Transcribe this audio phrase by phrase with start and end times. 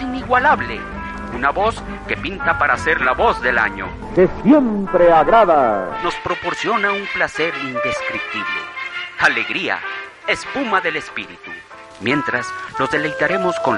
[0.00, 0.80] Voz inigualable.
[1.34, 3.88] Una voz que pinta para ser la voz del año.
[4.14, 6.00] que siempre agrada.
[6.02, 8.60] Nos proporciona un placer indescriptible.
[9.18, 9.78] Alegría,
[10.26, 11.50] espuma del espíritu.
[12.00, 12.46] Mientras
[12.78, 13.76] los deleitaremos con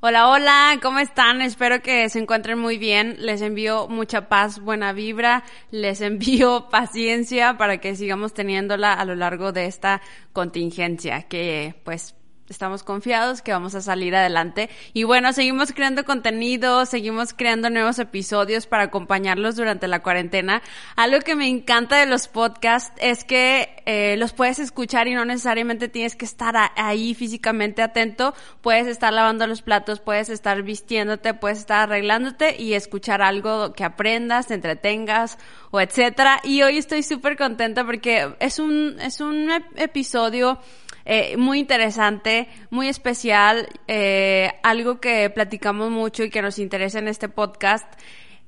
[0.00, 1.40] Hola, hola, ¿cómo están?
[1.40, 3.16] Espero que se encuentren muy bien.
[3.20, 9.14] Les envío mucha paz, buena vibra, les envío paciencia para que sigamos teniéndola a lo
[9.14, 10.02] largo de esta
[10.34, 12.14] contingencia que pues
[12.52, 14.70] estamos confiados que vamos a salir adelante.
[14.92, 20.62] Y bueno, seguimos creando contenido, seguimos creando nuevos episodios para acompañarlos durante la cuarentena.
[20.94, 25.24] Algo que me encanta de los podcasts es que eh, los puedes escuchar y no
[25.24, 28.34] necesariamente tienes que estar ahí físicamente atento.
[28.60, 33.84] Puedes estar lavando los platos, puedes estar vistiéndote, puedes estar arreglándote y escuchar algo que
[33.84, 35.38] aprendas, te entretengas
[35.70, 36.40] o etcétera.
[36.44, 40.58] Y hoy estoy súper contenta porque es un, es un ep- episodio
[41.04, 47.08] eh, muy interesante, muy especial, eh, algo que platicamos mucho y que nos interesa en
[47.08, 47.86] este podcast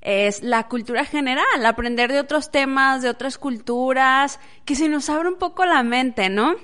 [0.00, 5.28] es la cultura general, aprender de otros temas, de otras culturas, que se nos abre
[5.28, 6.56] un poco la mente, ¿no?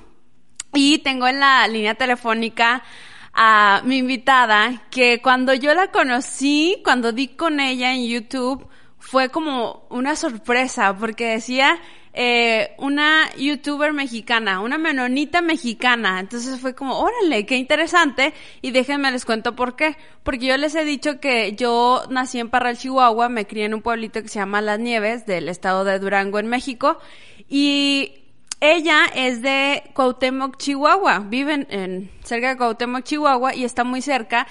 [0.74, 2.84] Y tengo en la línea telefónica
[3.32, 9.30] a mi invitada, que cuando yo la conocí, cuando di con ella en YouTube, fue
[9.30, 11.78] como una sorpresa, porque decía
[12.22, 16.20] eh, una youtuber mexicana, una menonita mexicana.
[16.20, 18.34] Entonces fue como, órale, qué interesante.
[18.60, 19.96] Y déjenme les cuento por qué.
[20.22, 23.80] Porque yo les he dicho que yo nací en Parral, Chihuahua, me crié en un
[23.80, 26.98] pueblito que se llama Las Nieves, del estado de Durango, en México.
[27.48, 28.12] Y
[28.60, 31.20] ella es de Cuauhtémoc, Chihuahua.
[31.20, 34.46] Vive en, en- cerca de Cuauhtémoc, Chihuahua y está muy cerca.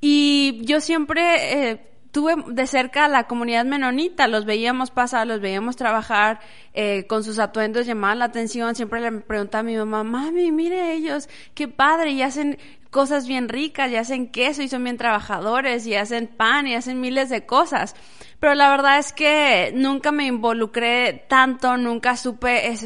[0.00, 1.80] Y yo siempre eh,
[2.14, 4.28] tuve de cerca a la comunidad menonita.
[4.28, 6.38] Los veíamos pasar, los veíamos trabajar
[6.72, 8.76] eh, con sus atuendos, llamaban la atención.
[8.76, 12.56] Siempre le preguntaba a mi mamá, mami, mire ellos, qué padre, y hacen
[12.90, 17.00] cosas bien ricas, y hacen queso, y son bien trabajadores, y hacen pan, y hacen
[17.00, 17.96] miles de cosas.
[18.38, 22.76] Pero la verdad es que nunca me involucré tanto, nunca supe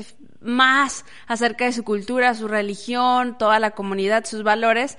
[0.41, 4.97] más acerca de su cultura, su religión, toda la comunidad, sus valores.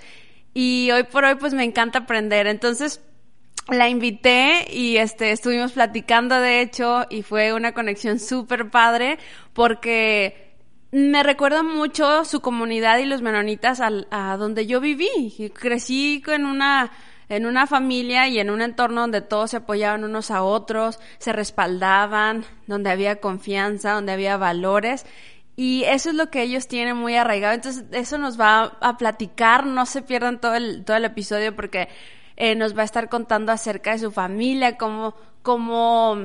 [0.53, 2.46] Y hoy por hoy pues me encanta aprender.
[2.46, 3.01] Entonces
[3.72, 9.18] la invité y este estuvimos platicando de hecho y fue una conexión súper padre
[9.53, 10.56] porque
[10.91, 15.52] me recuerda mucho su comunidad y los menonitas al- a donde yo viví.
[15.53, 16.91] Crecí en una
[17.29, 21.31] en una familia y en un entorno donde todos se apoyaban unos a otros, se
[21.31, 25.06] respaldaban, donde había confianza, donde había valores.
[25.56, 27.53] Y eso es lo que ellos tienen muy arraigado.
[27.53, 29.66] Entonces, eso nos va a platicar.
[29.68, 31.90] No se pierdan todo el, todo el episodio porque
[32.40, 35.14] eh, nos va a estar contando acerca de su familia, cómo,
[35.44, 36.18] cómo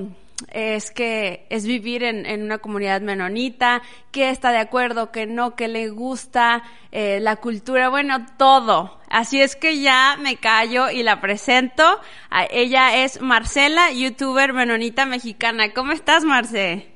[0.53, 5.55] es que es vivir en, en una comunidad menonita, qué está de acuerdo, qué no,
[5.55, 9.01] qué le gusta, eh, la cultura, bueno, todo.
[9.11, 12.01] Así es que ya me callo y la presento.
[12.31, 15.73] A- ella es Marcela, youtuber menonita mexicana.
[15.73, 16.89] ¿Cómo estás, Marce?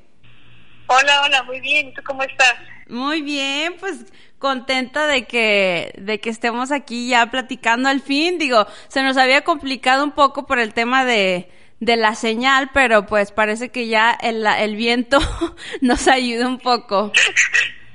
[0.87, 1.87] Hola, hola, muy bien.
[1.89, 2.55] ¿Y tú cómo estás?
[2.89, 4.05] Muy bien, pues
[4.39, 8.37] contenta de que de que estemos aquí ya platicando al fin.
[8.39, 13.05] Digo, se nos había complicado un poco por el tema de de la señal, pero
[13.05, 15.19] pues parece que ya el, el viento
[15.81, 17.11] nos ayuda un poco.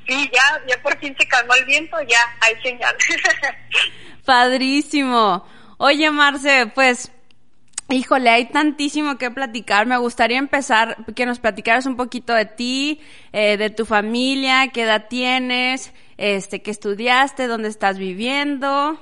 [0.07, 2.95] Sí, ya, ya por fin se calmó el viento, ya hay señal.
[4.25, 5.45] Padrísimo.
[5.79, 7.11] Oye, Marce, pues
[7.91, 9.87] Híjole, hay tantísimo que platicar.
[9.87, 13.01] Me gustaría empezar que nos platicaras un poquito de ti,
[13.33, 18.99] eh, de tu familia, qué edad tienes, este, qué estudiaste, dónde estás viviendo.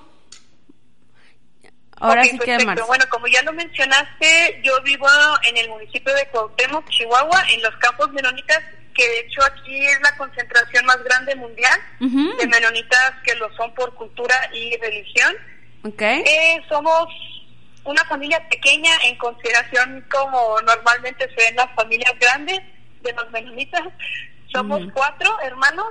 [2.02, 2.58] Ahora sí que.
[2.86, 5.06] Bueno, como ya lo mencionaste, yo vivo
[5.48, 8.58] en el municipio de Cuauhtémoc, Chihuahua, en los campos menonitas,
[8.92, 13.72] que de hecho aquí es la concentración más grande mundial de menonitas que lo son
[13.74, 15.32] por cultura y religión.
[15.84, 16.02] Ok.
[16.02, 17.06] Eh, somos
[17.84, 22.60] una familia pequeña en consideración como normalmente se ven las familias grandes
[23.02, 23.82] de los menonitas.
[24.52, 25.86] Somos cuatro hermanos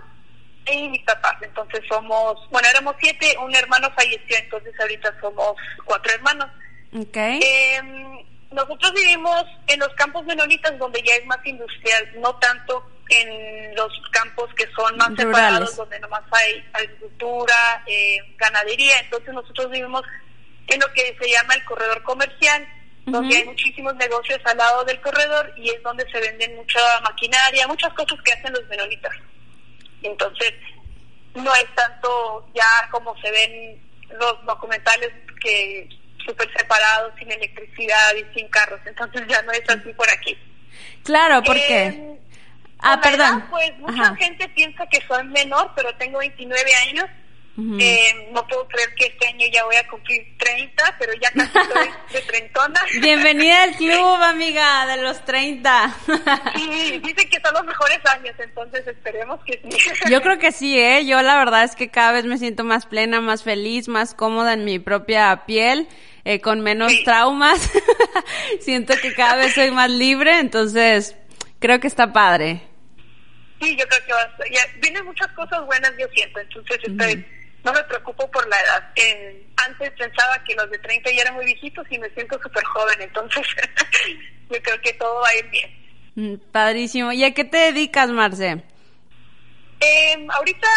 [0.71, 1.35] y mis papás.
[1.41, 5.55] Entonces somos, bueno, éramos siete, un hermano falleció, entonces ahorita somos
[5.85, 6.47] cuatro hermanos.
[6.93, 7.81] Eh,
[8.51, 13.91] nosotros vivimos en los campos menonitas donde ya es más industrial, no tanto en los
[14.11, 15.19] campos que son más Rurales.
[15.19, 18.99] separados, donde nomás hay agricultura, eh, ganadería.
[18.99, 20.03] Entonces nosotros vivimos
[20.73, 22.67] en lo que se llama el corredor comercial,
[23.05, 27.67] donde hay muchísimos negocios al lado del corredor y es donde se venden mucha maquinaria,
[27.67, 29.11] muchas cosas que hacen los menonitas.
[30.03, 30.53] Entonces,
[31.35, 33.81] no es tanto ya como se ven
[34.19, 35.09] los documentales
[35.41, 35.87] que
[36.25, 38.79] súper separados, sin electricidad y sin carros.
[38.85, 40.37] Entonces ya no es así por aquí.
[41.03, 41.87] Claro, ¿por qué?
[41.87, 42.07] Eh,
[42.83, 43.19] Ah, perdón.
[43.39, 44.15] edad, pues mucha Ajá.
[44.15, 47.05] gente piensa que soy menor, pero tengo 29 años.
[47.57, 51.57] Eh, no puedo creer que este año ya voy a cumplir 30, pero ya casi
[51.59, 52.81] estoy de treintona.
[53.01, 55.95] Bienvenida al club, amiga, de los 30.
[56.55, 59.89] Sí, dicen que son los mejores años, entonces esperemos que sí.
[60.09, 61.05] Yo creo que sí, ¿eh?
[61.05, 64.53] Yo la verdad es que cada vez me siento más plena, más feliz, más cómoda
[64.53, 65.89] en mi propia piel,
[66.23, 67.03] eh, con menos Sí.
[67.03, 67.69] traumas.
[68.61, 71.17] siento que cada vez soy más libre, entonces
[71.59, 72.61] creo que está padre.
[73.61, 76.79] Sí, yo creo que va a ser- ya, vienen muchas cosas buenas, yo siento, entonces
[76.83, 77.25] estoy,
[77.63, 78.89] no me preocupo por la edad.
[78.95, 82.63] Eh, antes pensaba que los de 30 ya eran muy viejitos y me siento súper
[82.63, 83.45] joven, entonces
[84.49, 85.81] yo creo que todo va a ir bien.
[86.15, 87.11] Mm, Padrísimo.
[87.11, 88.63] ¿Y a qué te dedicas, Marce?
[89.79, 90.67] Eh, ahorita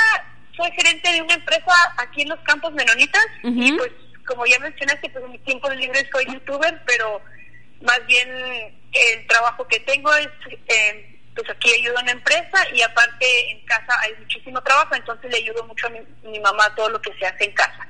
[0.57, 3.91] soy gerente de una empresa aquí en los campos menonitas y pues
[4.27, 7.21] como ya mencionaste, pues en mi tiempo libre soy youtuber, pero
[7.83, 8.29] más bien
[8.93, 10.29] el trabajo que tengo es,
[10.69, 15.31] eh, pues aquí ayudo a una empresa y aparte en casa hay muchísimo trabajo, entonces
[15.31, 16.01] le ayudo mucho a mi,
[16.31, 17.89] mi mamá todo lo que se hace en casa.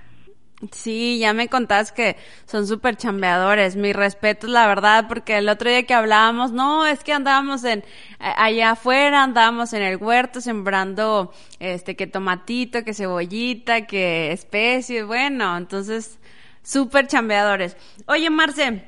[0.73, 3.77] Sí, ya me contás que son súper chambeadores.
[3.77, 7.85] Mi respeto, la verdad, porque el otro día que hablábamos, no, es que andábamos en
[8.19, 15.57] allá afuera, andábamos en el huerto sembrando este que tomatito, que cebollita, que especies, bueno,
[15.57, 16.19] entonces
[16.63, 17.77] súper chambeadores.
[18.07, 18.85] Oye, Marce,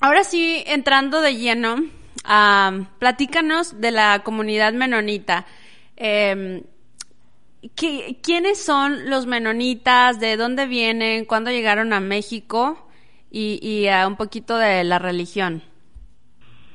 [0.00, 1.76] ahora sí entrando de lleno,
[2.28, 5.46] ah, platícanos de la comunidad menonita.
[7.74, 10.20] ¿Qué- ¿Quiénes son los menonitas?
[10.20, 11.24] ¿De dónde vienen?
[11.24, 12.88] ¿Cuándo llegaron a México?
[13.30, 15.62] Y, y ah, un poquito de la religión.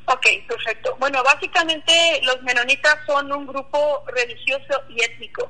[0.06, 0.96] Ok, perfecto.
[1.00, 5.50] Bueno, básicamente los menonitas son un grupo religioso y étnico.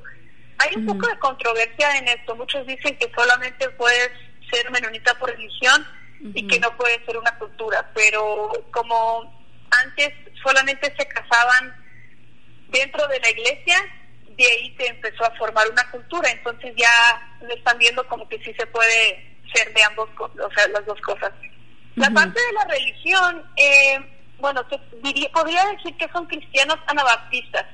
[0.59, 2.35] Hay un poco de controversia en esto.
[2.35, 4.11] Muchos dicen que solamente puedes
[4.51, 5.85] ser menonita por religión
[6.35, 9.42] y que no puedes ser una cultura, pero como
[9.81, 10.09] antes
[10.43, 11.75] solamente se casaban
[12.69, 13.77] dentro de la iglesia,
[14.35, 18.37] de ahí se empezó a formar una cultura, entonces ya lo están viendo como que
[18.43, 21.31] sí se puede ser de ambos, o sea, las dos cosas.
[21.95, 23.99] La parte de la religión, eh,
[24.39, 24.65] bueno,
[25.03, 27.65] diría- podría decir que son cristianos anabaptistas,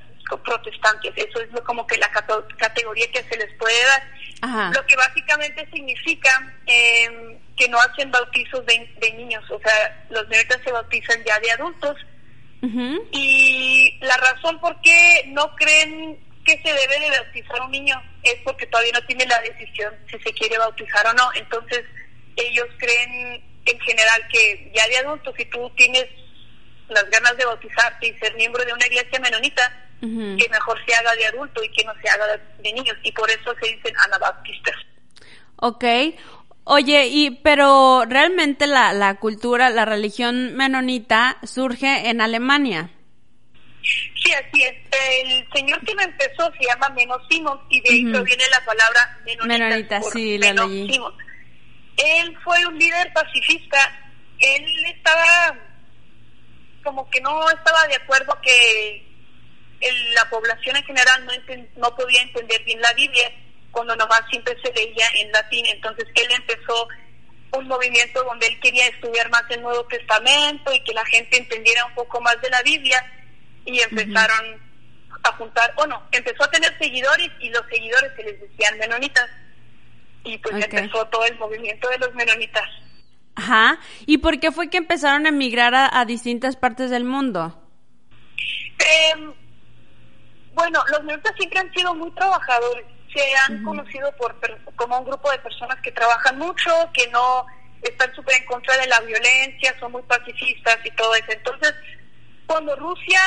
[0.44, 4.02] protestantes, eso es lo- como que la cato- categoría que se les puede dar.
[4.42, 4.70] Ajá.
[4.72, 6.30] Lo que básicamente significa
[6.66, 11.38] eh, que no hacen bautizos de, de niños, o sea, los menonitas se bautizan ya
[11.40, 11.94] de adultos
[12.62, 13.06] Ujú.
[13.12, 18.36] y la razón por qué no creen que se debe de bautizar un niño es
[18.44, 21.28] porque todavía no tiene la decisión si se quiere bautizar o no.
[21.34, 21.84] Entonces,
[22.36, 26.06] ellos creen en general que ya de adultos, si tú tienes
[26.88, 30.36] las ganas de bautizarte y ser miembro de una iglesia menonita, Ujú.
[30.38, 32.26] que mejor se haga de adulto y que no se haga
[32.58, 32.96] de niños.
[33.02, 34.76] Y por eso se dicen anabaptistas.
[35.56, 35.84] Ok.
[36.64, 42.90] Oye, y pero realmente la, la cultura, la religión menonita surge en Alemania.
[43.82, 44.74] Sí, así es.
[45.24, 48.12] El señor que lo empezó se llama Menosimo y de ahí Ujú.
[48.12, 49.58] proviene la palabra menonita.
[49.58, 50.90] Menonita, sí, la leí.
[51.96, 53.78] Él fue un líder pacifista.
[54.38, 55.56] Él estaba
[56.84, 59.06] como que no estaba de acuerdo que
[59.80, 63.30] el- la población en general no, enten- no podía entender bien la Biblia
[63.70, 65.64] cuando nomás siempre se leía en latín.
[65.66, 66.88] Entonces él empezó
[67.52, 71.84] un movimiento donde él quería estudiar más el Nuevo Testamento y que la gente entendiera
[71.86, 73.02] un poco más de la Biblia
[73.64, 74.60] y empezaron
[75.22, 79.28] a juntar, bueno, empezó a tener seguidores y los seguidores se les decían menonitas
[80.24, 80.62] y pues Ok.
[80.72, 82.64] empezó todo el movimiento de los menonitas.
[83.34, 83.78] Ajá.
[84.06, 87.56] ¿Y por qué fue que empezaron a emigrar a, a distintas partes del mundo?
[88.78, 89.14] Eh,
[90.54, 92.86] bueno, los menonitas siempre han sido muy trabajadores.
[93.12, 94.36] Se han conocido por
[94.76, 97.44] como un grupo de personas que trabajan mucho, que no
[97.82, 101.32] están súper en contra de la violencia, son muy pacifistas y todo eso.
[101.32, 101.74] Entonces,
[102.46, 103.20] cuando Rusia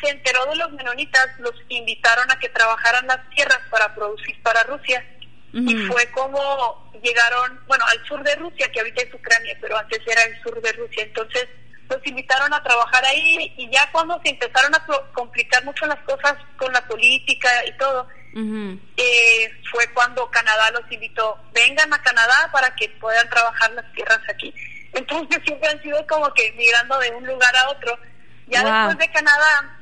[0.00, 4.62] se enteró de los menonitas, los invitaron a que trabajaran las tierras para producir para
[4.64, 5.04] Rusia.
[5.52, 10.00] Y fue como llegaron, bueno, al sur de Rusia, que ahorita es Ucrania, pero antes
[10.06, 11.02] era el sur de Rusia.
[11.04, 11.48] Entonces,
[11.88, 16.34] los invitaron a trabajar ahí y ya cuando se empezaron a complicar mucho las cosas
[16.58, 22.74] con la política y todo, eh, fue cuando Canadá los invitó, vengan a Canadá para
[22.76, 24.52] que puedan trabajar las tierras aquí.
[24.92, 27.98] Entonces siempre han sido como que migrando de un lugar a otro.
[28.46, 28.72] Ya Wow.
[28.88, 29.78] después de Canadá,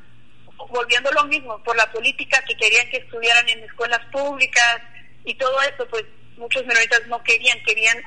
[0.71, 4.81] volviendo lo mismo, por la política que querían que estudiaran en escuelas públicas
[5.25, 6.05] y todo eso, pues
[6.37, 8.03] muchos menonitas no querían, querían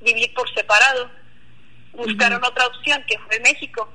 [0.00, 1.10] vivir por separado.
[1.92, 3.88] Buscaron otra opción, que fue México.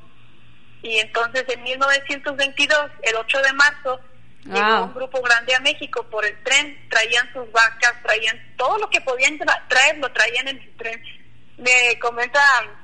[0.82, 4.00] Y entonces en 1922, el 8 de marzo.
[4.46, 8.90] Llegó un grupo grande a México por el tren, traían sus vacas, traían todo lo
[8.90, 11.02] que podían tra- traer, lo traían en el tren.
[11.58, 12.40] Me comenta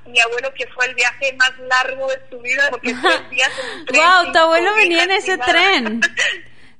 [0.06, 3.80] mi abuelo que fue el viaje más largo de su vida, porque tres días en
[3.80, 4.02] el tren.
[4.02, 6.02] Wow, tu abuelo venía en ese tren.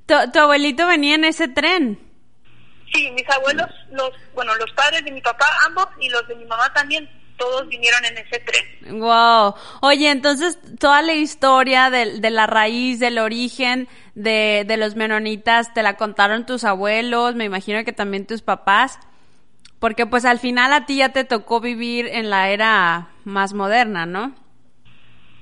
[0.06, 1.98] Tu, tu abuelito venía en ese tren.
[2.94, 6.44] Sí, mis abuelos, los, bueno, los padres de mi papá, ambos, y los de mi
[6.44, 9.00] mamá también, todos vinieron en ese tren.
[9.00, 9.54] Wow.
[9.80, 15.72] Oye, entonces toda la historia de, de la raíz, del origen de, de los menonitas,
[15.74, 18.98] te la contaron tus abuelos, me imagino que también tus papás,
[19.78, 24.06] porque pues al final a ti ya te tocó vivir en la era más moderna,
[24.06, 24.34] ¿no?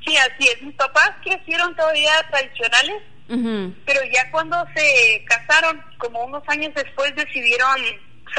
[0.05, 0.63] Sí, así es.
[0.63, 3.03] Mis papás crecieron todavía tradicionales,
[3.87, 7.81] pero ya cuando se casaron, como unos años después, decidieron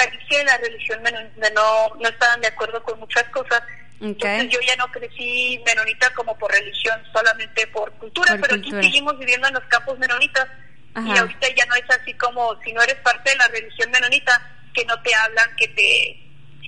[0.04, 3.62] de la religión menonita, no, no estaban de acuerdo con muchas cosas.
[4.02, 8.80] Entonces yo ya no crecí menonita como por religión, solamente por cultura, Por pero cultura.
[8.80, 10.48] aquí seguimos viviendo en los campos menonitas.
[10.98, 14.42] Y ahorita ya no es así como si no eres parte de la religión menonita,
[14.74, 16.22] que no te hablan, que te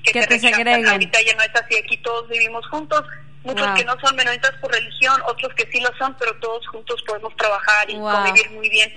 [0.03, 0.53] Que te rechazan.
[0.53, 0.87] segreguen.
[0.87, 3.03] Ahorita ya no es así, aquí todos vivimos juntos.
[3.43, 3.75] Muchos Wow.
[3.75, 7.35] que no son menonitas por religión, otros que sí lo son, pero todos juntos podemos
[7.37, 8.11] trabajar y Wow.
[8.11, 8.93] convivir muy bien.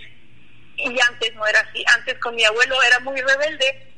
[0.77, 1.85] Y antes no era así.
[1.97, 3.90] Antes con mi abuelo era muy rebelde.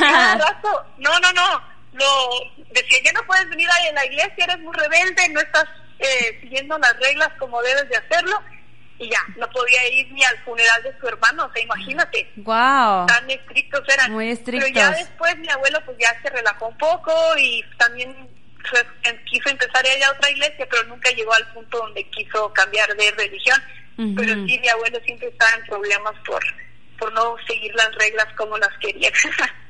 [0.00, 1.72] Cada rato, no, no, no.
[1.92, 2.30] Lo
[2.70, 5.66] decía, ya no puedes venir a la iglesia, eres muy rebelde, no estás
[5.98, 8.40] eh, siguiendo las reglas como debes de hacerlo.
[8.98, 13.06] Y ya, no podía ir ni al funeral de su hermano, o sea, imagínate Wow.
[13.06, 14.12] tan estrictos eran.
[14.12, 14.70] Muy estrictos.
[14.72, 18.14] Pero ya después mi abuelo pues ya se relajó un poco y también
[19.26, 22.94] quiso empezar a ir a otra iglesia, pero nunca llegó al punto donde quiso cambiar
[22.96, 23.60] de religión.
[24.16, 26.42] Pero sí, mi abuelo siempre estaba en problemas por,
[26.98, 29.10] por no seguir las reglas como las quería.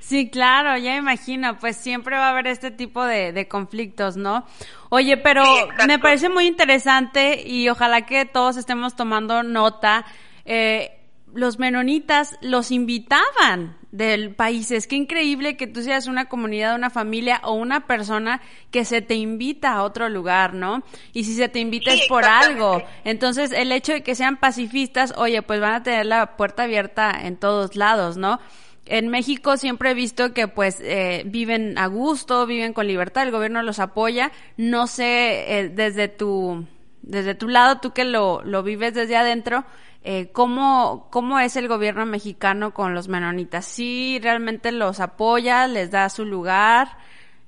[0.00, 4.16] Sí, claro, ya me imagino, pues siempre va a haber este tipo de, de conflictos,
[4.16, 4.46] ¿no?
[4.88, 10.04] Oye, pero Sí, me parece muy interesante y ojalá que todos estemos tomando nota.
[10.44, 10.92] Eh,
[11.34, 14.70] los menonitas los invitaban del país.
[14.70, 19.02] Es que increíble que tú seas una comunidad, una familia o una persona que se
[19.02, 20.82] te invita a otro lugar, ¿no?
[21.12, 22.82] Y si se te invita Sí, es por algo.
[23.04, 27.10] Entonces, el hecho de que sean pacifistas, oye, pues van a tener la puerta abierta
[27.22, 28.38] en todos lados, ¿no?
[28.86, 33.32] En México siempre he visto que pues eh, viven a gusto, viven con libertad, el
[33.32, 34.30] gobierno los apoya.
[34.56, 36.66] No sé, eh, desde tu,
[37.02, 39.64] desde tu lado, tú que lo, lo vives desde adentro,
[40.04, 43.64] eh, ¿cómo, ¿cómo es el gobierno mexicano con los menonitas?
[43.64, 46.96] ¿Sí realmente los apoya, les da su lugar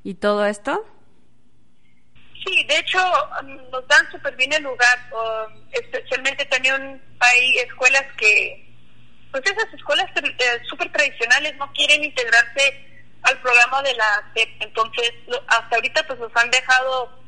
[0.03, 0.85] y todo esto?
[2.45, 2.99] Sí, de hecho,
[3.45, 4.99] mm, nos dan súper bien el lugar.
[5.13, 8.68] um, especialmente también hay escuelas que,
[9.31, 12.85] pues esas escuelas eh, súper tradicionales no quieren integrarse
[13.23, 14.49] al programa de la SEP.
[14.63, 17.19] Entonces, lo- hasta ahorita pues nos han dejado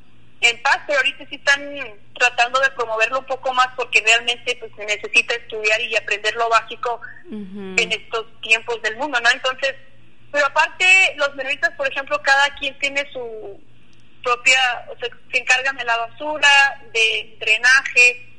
[0.41, 1.61] en paz, pero ahorita sí están
[2.19, 6.49] tratando de promoverlo un poco más porque realmente pues se necesita estudiar y aprender lo
[6.49, 7.01] básico
[7.79, 9.31] en estos tiempos del mundo, ¿no?
[9.31, 9.75] Entonces,
[10.33, 13.61] pero aparte, los menonitas, por ejemplo, cada quien tiene su
[14.23, 16.49] propia, o sea, se encargan de la basura,
[16.93, 18.30] de drenaje,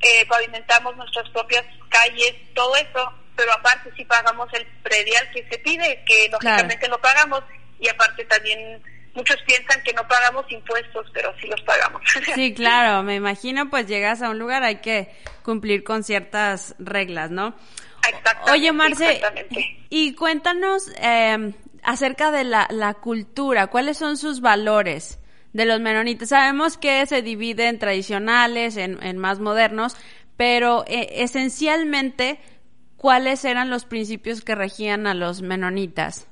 [0.00, 5.58] eh, pavimentamos nuestras propias calles, todo eso, pero aparte sí pagamos el predial que se
[5.58, 7.42] pide, que lógicamente lo pagamos,
[7.78, 8.82] y aparte también
[9.14, 12.02] muchos piensan que no pagamos impuestos, pero sí los pagamos.
[12.34, 15.10] Sí, claro, me imagino, pues llegas a un lugar, hay que
[15.42, 17.54] cumplir con ciertas reglas, ¿no?
[18.08, 19.86] Exactamente, Oye, Marce, exactamente.
[19.90, 21.52] y cuéntanos eh,
[21.82, 25.19] acerca de la, la cultura, ¿cuáles son sus valores
[25.52, 26.30] de los menonitas?
[26.30, 29.96] Sabemos que se divide en tradicionales, en, en más modernos,
[30.36, 32.38] pero eh, esencialmente,
[32.96, 36.28] ¿cuáles eran los principios que regían a los menonitas?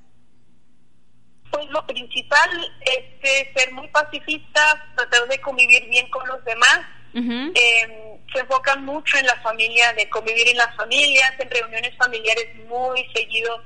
[1.51, 6.81] Pues lo principal es ser muy pacifistas, tratar de convivir bien con los demás.
[7.15, 12.55] Eh, se enfocan mucho en la familia, de convivir en las familias, en reuniones familiares
[12.69, 13.61] muy seguido,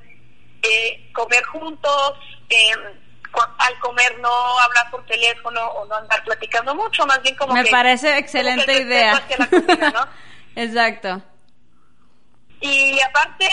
[0.62, 2.14] eh, comer juntos,
[2.48, 2.72] eh,
[3.58, 7.64] al comer no hablar por teléfono o no andar platicando mucho, más bien como Me
[7.64, 9.22] que- parece que excelente idea.
[10.56, 11.22] Exacto.
[12.60, 13.48] Y aparte,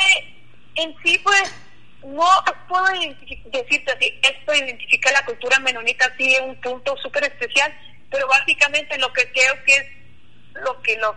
[0.76, 1.54] en sí, pues,
[2.04, 2.26] no
[2.68, 2.86] puedo
[3.52, 7.74] decirte así, esto identifica la cultura menonita así de un punto súper especial,
[8.12, 9.86] pero básicamente lo que creo que es
[10.64, 11.16] lo que lo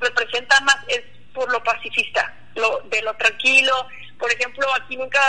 [0.00, 1.02] representa más es
[1.34, 2.34] por lo pacifista.
[2.54, 3.72] lo, de lo tranquilo.
[4.18, 5.20] Por ejemplo, aquí nunca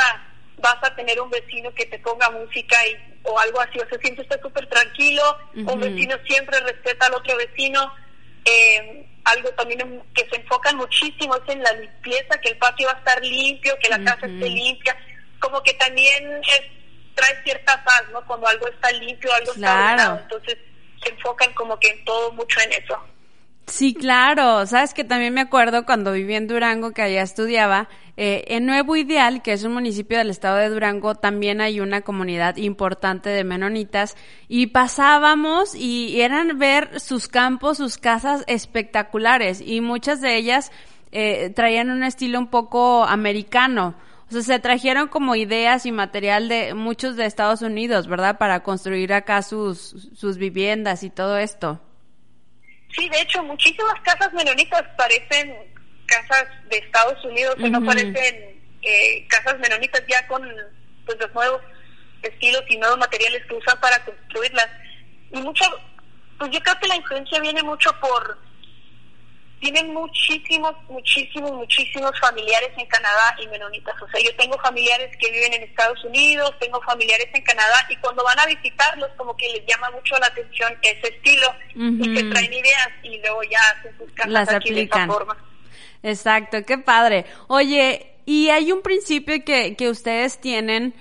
[0.62, 4.00] vas a tener un vecino que te ponga música y, o algo así, o sea,
[4.00, 5.24] siempre está súper tranquilo,
[5.56, 7.92] un vecino siempre respeta al otro vecino.
[8.46, 12.94] Eh, algo también que se enfocan muchísimo es en la limpieza, que el patio va
[12.94, 14.98] a estar limpio, que la casa esté limpia,
[15.40, 16.62] como que también es,
[17.16, 18.26] trae cierta paz, ¿no?
[18.26, 20.58] Cuando algo está limpio, algo está ordenado, entonces
[21.04, 23.00] se enfocan como que en todo mucho en eso.
[23.70, 24.66] Sí, claro.
[24.66, 28.96] Sabes que también me acuerdo cuando viví en Durango, que allá estudiaba, eh, en Nuevo
[28.96, 33.44] Ideal, que es un municipio del estado de Durango, también hay una comunidad importante de
[33.44, 40.72] menonitas y pasábamos y eran ver sus campos, sus casas espectaculares y muchas de ellas
[41.12, 43.94] eh, traían un estilo un poco americano.
[44.30, 48.40] O sea, se trajeron como ideas y material de muchos de Estados Unidos, ¿verdad?
[48.40, 51.80] Para construir acá sus, sus viviendas y todo esto.
[52.96, 55.56] Sí, de hecho, muchísimas casas menonitas parecen
[56.06, 60.42] casas de Estados Unidos, que no parecen eh, casas menonitas ya con
[61.06, 61.62] pues los nuevos
[62.24, 64.68] estilos y nuevos materiales que usan para construirlas.
[65.32, 65.66] Y mucho,
[66.38, 68.38] pues yo creo que la influencia viene mucho por
[69.60, 73.96] tienen muchísimos, muchísimos, muchísimos familiares en Canadá y menonitas.
[74.02, 77.96] O sea, yo tengo familiares que viven en Estados Unidos, tengo familiares en Canadá y
[77.98, 82.24] cuando van a visitarlos como que les llama mucho la atención ese estilo y que
[82.24, 85.08] traen ideas y luego ya hacen sus casas Las aquí aplican.
[85.08, 85.38] de esa forma.
[86.02, 87.26] Exacto, qué padre.
[87.48, 90.94] Oye, y hay un principio que, que ustedes tienen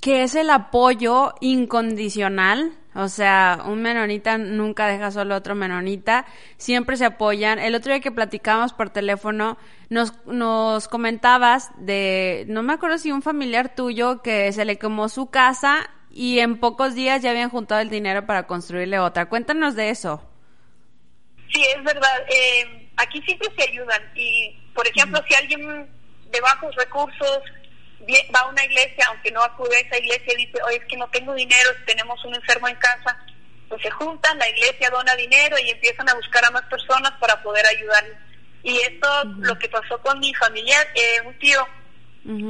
[0.00, 2.76] que es el apoyo incondicional.
[2.94, 7.58] O sea, un menonita nunca deja solo a otro menonita, siempre se apoyan.
[7.58, 9.58] El otro día que platicábamos por teléfono,
[9.90, 15.08] nos, nos comentabas de, no me acuerdo si un familiar tuyo que se le quemó
[15.08, 19.26] su casa y en pocos días ya habían juntado el dinero para construirle otra.
[19.26, 20.22] Cuéntanos de eso.
[21.52, 22.22] Sí, es verdad.
[22.28, 25.88] Eh, aquí siempre se ayudan y, por ejemplo, si alguien
[26.30, 27.40] de bajos recursos
[28.34, 30.96] va a una iglesia, aunque no acude a esa iglesia y dice, oye, es que
[30.96, 33.16] no tengo dinero, tenemos un enfermo en casa,
[33.68, 37.42] pues se juntan, la iglesia dona dinero y empiezan a buscar a más personas para
[37.42, 38.16] poder ayudarles.
[38.62, 39.08] Y esto,
[39.40, 41.66] lo que pasó con mi familiar, eh, un tío,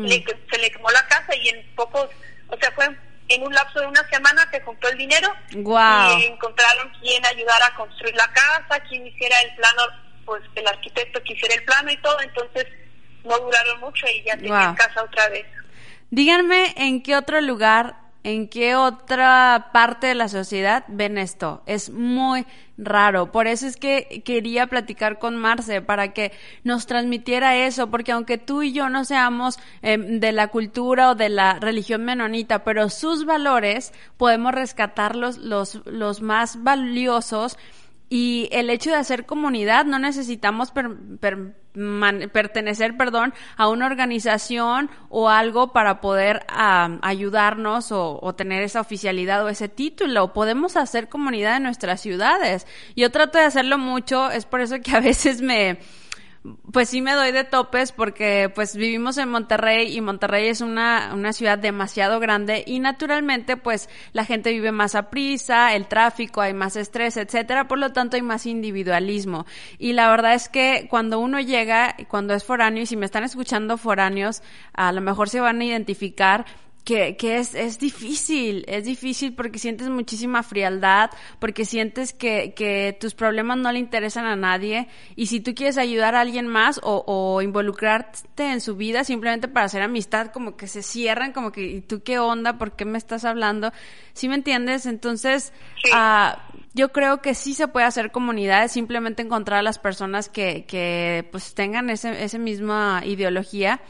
[0.07, 2.09] le- se le quemó la casa y en pocos,
[2.48, 2.87] o sea, fue
[3.28, 5.33] en un lapso de una semana se juntó el dinero
[6.20, 9.83] y encontraron quien ayudara a construir la casa, quien hiciera el plano,
[10.24, 12.66] pues el arquitecto que hiciera el plano y todo, entonces
[13.24, 14.76] no duraron mucho y ya tenían Guau.
[14.76, 15.46] casa otra vez.
[16.10, 21.62] Díganme en qué otro lugar, en qué otra parte de la sociedad ven esto.
[21.66, 22.46] Es muy
[22.78, 23.32] raro.
[23.32, 26.32] Por eso es que quería platicar con Marce para que
[26.62, 31.14] nos transmitiera eso, porque aunque tú y yo no seamos eh, de la cultura o
[31.14, 37.58] de la religión menonita, pero sus valores podemos rescatarlos los, los más valiosos
[38.08, 43.87] y el hecho de hacer comunidad, no necesitamos per- per- man- pertenecer, perdón, a una
[43.87, 50.32] organización o algo para poder am, ayudarnos o, o tener esa oficialidad o ese título.
[50.32, 52.66] Podemos hacer comunidad en nuestras ciudades.
[52.96, 55.78] Yo trato de hacerlo mucho, es por eso que a veces me,
[56.72, 61.12] pues sí me doy de topes porque pues vivimos en Monterrey y Monterrey es una,
[61.14, 66.42] una ciudad demasiado grande y naturalmente pues la gente vive más a prisa, el tráfico,
[66.42, 69.46] hay más estrés, etcétera, por lo tanto hay más individualismo.
[69.78, 73.24] Y la verdad es que cuando uno llega, cuando es foráneo, y si me están
[73.24, 74.42] escuchando foráneos,
[74.74, 76.44] a lo mejor se van a identificar
[76.84, 82.96] que, que es, es difícil, es difícil porque sientes muchísima frialdad, porque sientes que, que
[83.00, 86.78] tus problemas no le interesan a nadie y si tú quieres ayudar a alguien más
[86.82, 91.52] o, o involucrarte en su vida simplemente para hacer amistad, como que se cierran, como
[91.52, 92.58] que, ¿y tú qué onda?
[92.58, 93.72] ¿Por qué me estás hablando?
[94.12, 94.86] ¿Sí me entiendes?
[94.86, 95.90] Entonces, Sí.
[95.94, 100.64] ah, yo creo que sí se puede hacer comunidades, simplemente encontrar a las personas que,
[100.66, 103.80] que pues tengan ese, esa misma ideología.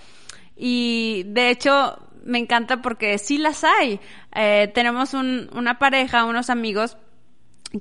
[0.56, 4.00] Y de hecho, me encanta porque sí las hay.
[4.34, 6.96] Eh, tenemos un, una pareja, unos amigos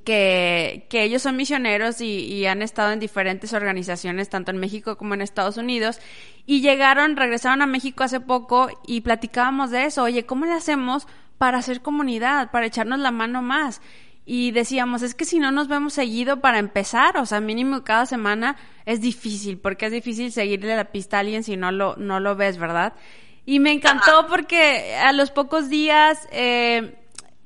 [0.06, 4.98] que, que ellos son misioneros y, y han estado en diferentes organizaciones, tanto en México
[4.98, 6.00] como en Estados Unidos,
[6.46, 11.08] y llegaron, regresaron a México hace poco y platicábamos de eso, oye, ¿cómo le hacemos
[11.38, 13.82] para hacer comunidad, para echarnos la mano más?
[14.26, 18.06] Y decíamos, es que si no nos vemos seguido para empezar, o sea, mínimo cada
[18.06, 22.22] semana, es difícil, porque es difícil seguirle la pista a alguien si no lo, no
[22.22, 22.94] lo ves, ¿verdad?
[23.46, 26.96] Y me encantó porque a los pocos días, eh,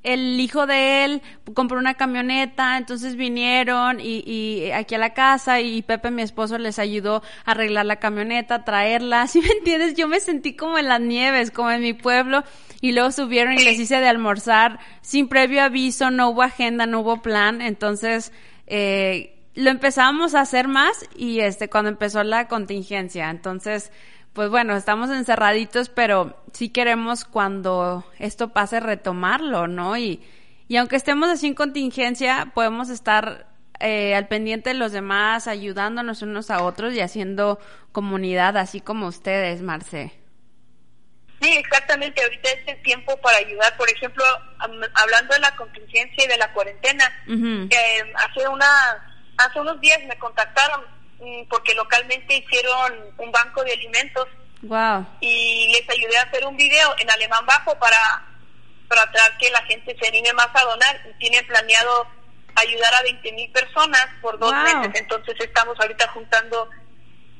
[0.03, 1.21] el hijo de él
[1.53, 6.57] compró una camioneta, entonces vinieron y, y aquí a la casa y Pepe, mi esposo,
[6.57, 9.27] les ayudó a arreglar la camioneta, traerla.
[9.27, 9.95] ¿Sí me entiendes?
[9.95, 12.43] Yo me sentí como en las nieves, como en mi pueblo
[12.79, 17.01] y luego subieron y les hice de almorzar sin previo aviso, no hubo agenda, no
[17.01, 18.31] hubo plan, entonces...
[18.67, 23.31] Eh, lo empezábamos a hacer más y este cuando empezó la contingencia.
[23.31, 23.91] Entonces,
[24.37, 29.97] pues bueno, estamos encerraditos, pero sí queremos cuando esto pase retomarlo, ¿no?
[29.97, 30.21] Y,
[30.67, 33.47] y aunque estemos así en contingencia, podemos estar
[33.79, 37.57] eh, al pendiente de los demás, ayudándonos unos a otros y haciendo
[37.91, 40.13] comunidad, así como ustedes, Marce.
[41.41, 42.21] Sí, exactamente.
[42.21, 43.75] Ahorita es el tiempo para ayudar.
[43.75, 44.23] Por ejemplo,
[44.93, 48.67] hablando de la contingencia y de la cuarentena, eh, hace una
[49.39, 50.81] hace unos días me contactaron
[51.49, 54.27] porque localmente hicieron un banco de alimentos.
[54.61, 55.05] Wow.
[55.21, 58.25] Y les ayudé a hacer un video en alemán bajo para
[58.87, 62.07] tratar que la gente se anime más a donar y tienen planeado
[62.55, 64.91] ayudar a 20 mil personas por dos meses.
[64.95, 66.69] Entonces estamos ahorita juntando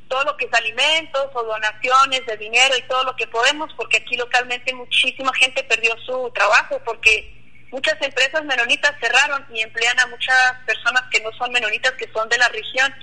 [0.08, 3.98] todo lo que es alimentos o donaciones de dinero y todo lo que podemos, porque
[3.98, 7.34] aquí localmente muchísima gente perdió su trabajo, porque
[7.72, 12.30] muchas empresas menonitas cerraron y emplean a muchas personas que no son menonitas, que son
[12.30, 12.94] de la región.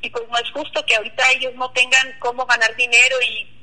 [0.00, 3.58] Y pues no es justo que ahorita ellos no tengan cómo ganar dinero y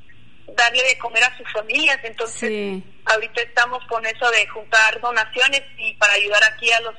[0.54, 1.98] darle de comer a sus familias.
[2.02, 6.94] Entonces, ahorita estamos con eso de juntar donaciones y para ayudar aquí a los...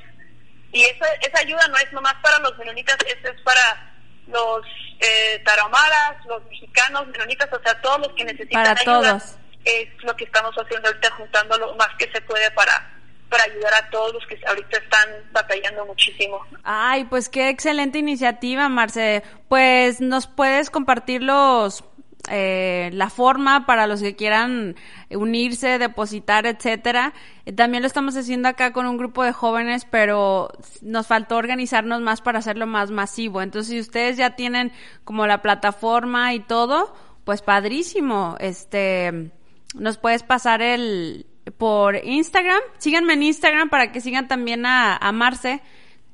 [0.72, 3.94] Y esa, esa ayuda no es nomás para los menonitas, eso es para
[4.26, 4.66] los
[5.00, 9.18] eh, tarahumaras, los mexicanos, menonitas, o sea, todos los que necesitan para ayuda.
[9.18, 9.36] Todos.
[9.64, 12.97] Es lo que estamos haciendo ahorita, juntando lo más que se puede para
[13.28, 16.40] para ayudar a todos los que ahorita están batallando muchísimo.
[16.64, 19.22] Ay, pues qué excelente iniciativa, Marce.
[19.48, 21.84] Pues nos puedes compartir los
[22.30, 24.76] eh, la forma para los que quieran
[25.10, 27.14] unirse, depositar, etcétera.
[27.46, 30.50] Eh, también lo estamos haciendo acá con un grupo de jóvenes, pero
[30.82, 33.40] nos faltó organizarnos más para hacerlo más masivo.
[33.40, 34.72] Entonces, si ustedes ya tienen
[35.04, 38.36] como la plataforma y todo, pues padrísimo.
[38.40, 39.30] Este,
[39.74, 42.60] nos puedes pasar el por Instagram.
[42.78, 45.60] Síganme en Instagram para que sigan también a, a Marce.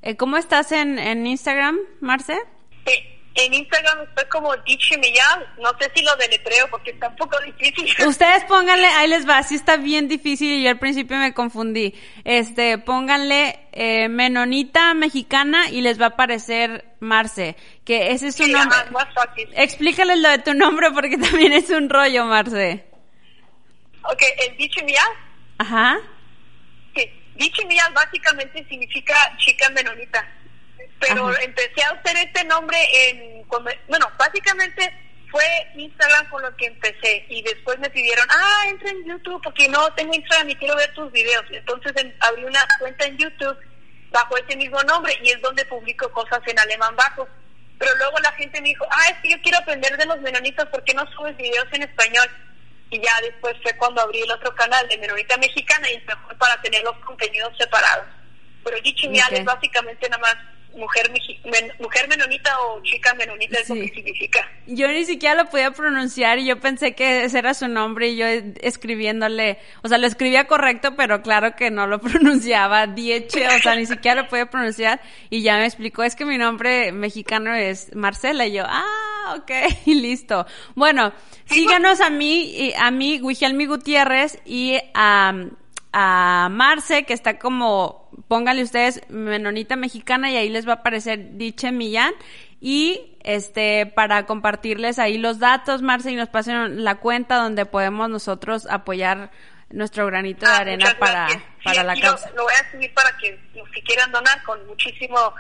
[0.03, 2.39] Eh, ¿Cómo estás en, en Instagram, Marce?
[2.87, 3.15] Sí.
[3.37, 5.41] En Instagram estoy como Dichi Millán.
[5.59, 7.93] No sé si lo deletreo porque está un poco difícil.
[8.07, 11.95] Ustedes pónganle, ahí les va, sí está bien difícil y yo al principio me confundí.
[12.23, 18.47] Este, pónganle eh, Menonita Mexicana y les va a aparecer Marce, que ese es su
[18.47, 18.79] nombre.
[18.93, 19.49] más fácil.
[19.57, 22.85] Explícales lo de tu nombre porque también es un rollo, Marce.
[24.05, 24.57] Ok, el.
[25.59, 25.99] Ajá.
[26.95, 30.27] Sí, Dichi Millán básicamente significa chica menonita
[31.07, 33.47] pero empecé a hacer este nombre en,
[33.89, 34.93] bueno, básicamente
[35.31, 35.45] fue
[35.77, 39.93] Instagram con lo que empecé y después me pidieron, ah, entra en YouTube porque no
[39.95, 41.45] tengo Instagram y quiero ver tus videos.
[41.51, 43.59] Entonces abrí una cuenta en YouTube
[44.11, 47.29] bajo ese mismo nombre y es donde publico cosas en alemán bajo.
[47.79, 50.67] Pero luego la gente me dijo, ah, es que yo quiero aprender de los menonitas,
[50.67, 52.29] ¿por qué no subes videos en español?
[52.95, 56.39] Y ya después fue cuando abrí el otro canal de Menonita Mexicana y es mejor
[56.39, 58.07] para tener los contenidos separados.
[58.63, 59.39] Pero dicho okay.
[59.41, 60.37] es básicamente nada más
[60.77, 61.11] mujer,
[61.79, 64.49] mujer menonita o chica menonita, eso que significa.
[64.67, 68.17] Yo ni siquiera lo podía pronunciar y yo pensé que ese era su nombre y
[68.17, 68.27] yo
[68.61, 73.75] escribiéndole, o sea, lo escribía correcto, pero claro que no lo pronunciaba, dieche, o sea,
[73.77, 77.95] ni siquiera lo podía pronunciar y ya me explicó, es que mi nombre mexicano es
[77.95, 79.51] Marcela y yo, ah, ok,
[79.87, 80.47] y listo.
[80.75, 81.13] Bueno,
[81.47, 85.35] síganos a mí, a mí, Wigelmi Gutiérrez y a,
[85.93, 91.37] a Marce, que está como pónganle ustedes Menonita Mexicana y ahí les va a aparecer
[91.37, 92.13] Diche Millán.
[92.61, 98.09] Y este, para compartirles ahí los datos, Marce, y nos pasen la cuenta donde podemos
[98.09, 99.31] nosotros apoyar
[99.71, 101.27] nuestro granito de ah, arena para,
[101.63, 102.31] para la causa.
[102.31, 105.35] Lo, voy a subir para que los que quieran donar con muchísimo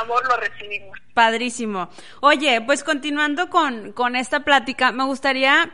[0.00, 0.98] amor lo recibimos.
[1.14, 1.90] Padrísimo.
[2.20, 5.70] Oye, pues continuando con, con esta plática, me gustaría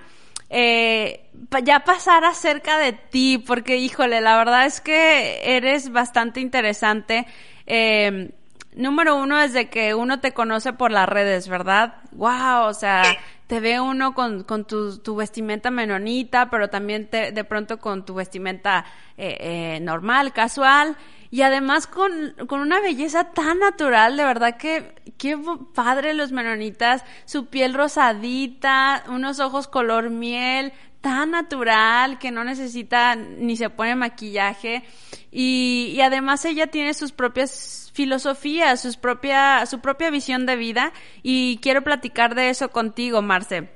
[0.50, 1.28] eh,
[1.64, 7.26] ya pasar acerca de ti, porque híjole, la verdad es que eres bastante interesante.
[7.66, 8.30] Eh,
[8.74, 11.94] número uno, desde que uno te conoce por las redes, ¿verdad?
[12.12, 13.02] Wow, o sea,
[13.46, 18.04] te ve uno con, con tu, tu, vestimenta menonita, pero también te, de pronto con
[18.04, 18.85] tu vestimenta
[19.16, 20.96] eh, eh, normal, casual.
[21.30, 25.38] Y además con, con una belleza tan natural, de verdad que qué
[25.74, 33.14] padre los menonitas, su piel rosadita, unos ojos color miel, tan natural que no necesita
[33.14, 34.85] ni se pone maquillaje
[35.30, 40.92] y, y además ella tiene sus propias filosofías, sus propia, su propia visión de vida
[41.22, 43.70] y quiero platicar de eso contigo, Marce.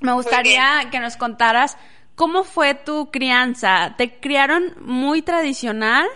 [0.00, 1.78] Me gustaría que nos contaras
[2.16, 3.94] cómo fue tu crianza.
[3.96, 6.08] ¿Te criaron muy tradicional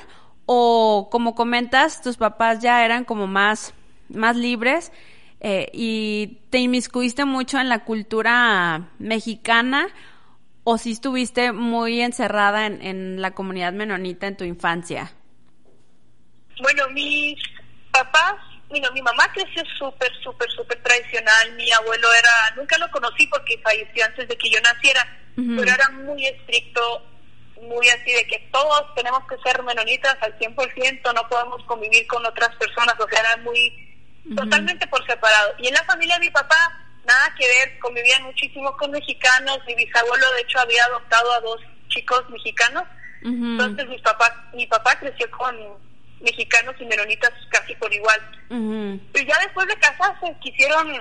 [0.44, 3.74] o como comentas, tus papás ya eran como más,
[4.08, 4.90] más libres
[5.38, 9.86] eh, y te inmiscuiste mucho en la cultura mexicana
[10.64, 15.15] o si estuviste muy encerrada en, en la comunidad menonita en tu infancia?
[16.60, 17.38] Bueno, mis
[17.90, 18.36] papás
[18.70, 21.52] Mira, mi mamá creció súper, súper, súper tradicional.
[21.52, 25.88] Mi abuelo era, nunca lo conocí porque falleció antes de que yo naciera, pero era
[25.90, 27.02] muy estricto,
[27.62, 32.24] muy así de que todos tenemos que ser menonitas al 100%, no podemos convivir con
[32.26, 33.72] otras personas, o sea, era muy
[34.34, 35.54] totalmente por separado.
[35.58, 36.56] Y en la familia de mi papá,
[37.06, 41.60] nada que ver, convivían muchísimo con mexicanos, mi bisabuelo de hecho había adoptado a dos
[41.88, 42.82] chicos mexicanos,
[43.22, 45.56] entonces mi papá, mi papá creció con
[46.20, 48.20] mexicanos y menonitas casi por igual.
[48.50, 50.92] Y ya después de casarse quisieron,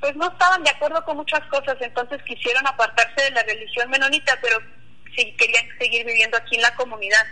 [0.00, 4.38] pues no estaban de acuerdo con muchas cosas, entonces quisieron apartarse de la religión menonita,
[4.40, 4.58] pero
[5.16, 7.26] sí querían seguir viviendo aquí en la comunidad.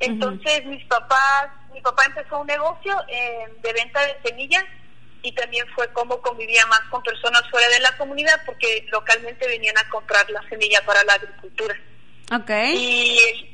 [0.00, 4.64] Entonces mis papás, mi papá empezó un negocio eh, de venta de semillas
[5.22, 9.76] y también fue como convivía más con personas fuera de la comunidad porque localmente venían
[9.78, 11.74] a comprar la semilla para la agricultura.
[12.30, 12.74] Okay.
[12.76, 13.53] Y,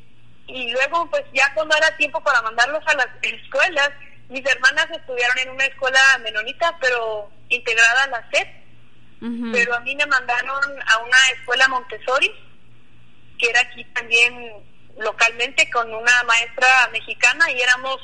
[0.51, 3.91] y luego pues ya cuando era tiempo para mandarlos a las escuelas,
[4.29, 8.47] mis hermanas estudiaron en una escuela menonita pero integrada a la SED,
[9.53, 12.33] pero a mí me mandaron a una escuela Montessori
[13.39, 14.53] que era aquí también
[14.99, 17.99] localmente con una maestra mexicana y éramos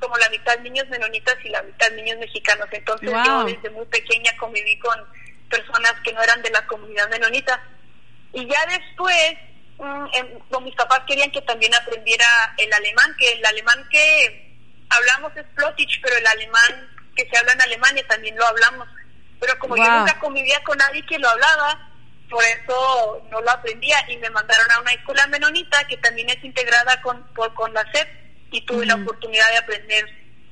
[0.00, 2.66] como la mitad niños menonitas y la mitad niños mexicanos.
[2.72, 4.98] Entonces yo desde muy pequeña conviví con
[5.48, 7.62] personas que no eran de la comunidad menonita.
[8.32, 9.34] Y ya después,
[9.82, 14.56] mm, mis papás querían que también aprendiera el alemán, que el alemán que
[14.88, 18.88] hablamos es Plotich, pero el alemán que se habla en Alemania también lo hablamos.
[19.40, 21.90] Pero como yo nunca convivía con nadie que lo hablaba,
[22.30, 26.42] por eso no lo aprendía y me mandaron a una escuela menonita que también es
[26.42, 27.22] integrada con,
[27.54, 28.08] con la SEP
[28.52, 30.06] y tuve la oportunidad de aprender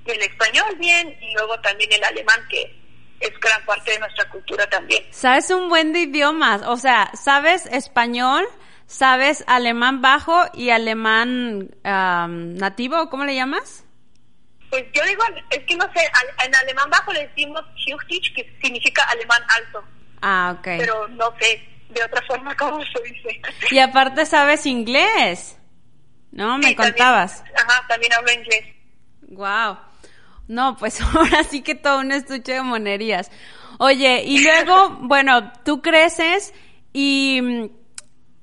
[0.07, 2.77] el español bien y luego también el alemán que
[3.21, 5.05] es gran parte de nuestra cultura también.
[5.11, 8.47] Sabes un buen de idiomas, o sea, sabes español,
[8.91, 13.85] sabes alemán bajo y alemán nativo, ¿cómo le llamas?
[14.69, 16.11] Pues yo digo, es que no sé,
[16.45, 17.63] en alemán bajo le decimos
[18.35, 19.85] que significa alemán alto.
[20.23, 20.65] Ah, ok.
[20.79, 23.41] Pero no sé de otra forma cómo se dice.
[23.71, 25.57] Y aparte sabes inglés,
[26.33, 26.59] ¿no?
[26.59, 27.45] Me contabas.
[27.57, 28.65] ajá, también hablo inglés.
[29.29, 29.79] Wow.
[30.49, 33.31] No, pues ahora sí que todo un estuche de monerías.
[33.79, 36.53] Oye, y luego, bueno, tú creces
[36.93, 37.80] y mm,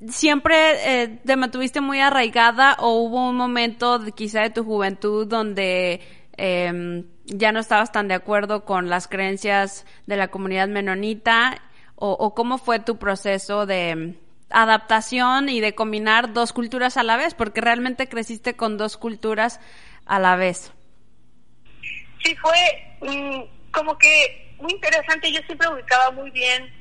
[0.05, 6.01] siempre eh, te mantuviste muy arraigada o hubo un momento quizá de tu juventud donde
[6.37, 11.61] em, ya no estabas tan de acuerdo con las creencias de la comunidad menonita
[11.99, 14.13] o, cómo fue tu proceso de
[14.51, 19.59] adaptación y de combinar dos culturas a la vez, porque realmente creciste con dos culturas
[20.05, 20.71] a la vez.
[22.23, 22.53] Sí, fue
[23.01, 25.31] mm, como que muy interesante.
[25.31, 26.71] Yo siempre ubicaba muy bien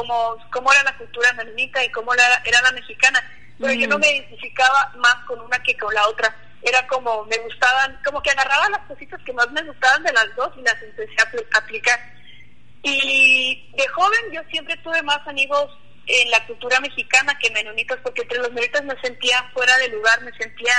[0.00, 3.22] cómo, cómo era la cultura menonita y cómo era, era la mexicana,
[3.58, 6.34] pero yo no me identificaba más con una que con la otra.
[6.62, 10.34] Era como, me gustaban, como que agarraba las cositas que más me gustaban de las
[10.36, 11.98] dos y las empecé a aplicar
[12.82, 15.70] y de joven yo siempre tuve más amigos
[16.06, 20.22] en la cultura mexicana que menonitas, porque entre los menonitas me sentía fuera de lugar,
[20.22, 20.74] me sentía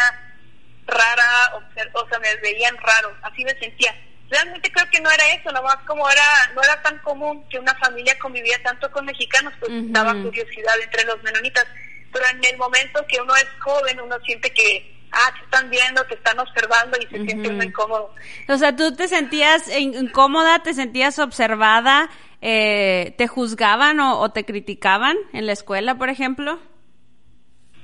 [0.87, 1.55] rara,
[1.93, 3.95] o, sea, me veían raro, así me sentía.
[4.31, 6.23] Realmente creo que no era eso, nomás como era,
[6.55, 11.03] no era tan común que una familia convivía tanto con mexicanos, pues daba curiosidad entre
[11.03, 11.67] los menonitas.
[12.13, 16.01] Pero en el momento que uno es joven, uno siente que ah, te están viendo,
[16.05, 18.15] te están observando y se siente muy incómodo.
[18.47, 25.17] O sea, ¿tú te sentías incómoda, te sentías observada, eh, te juzgaban o, te criticaban
[25.33, 26.57] en la escuela, por ejemplo?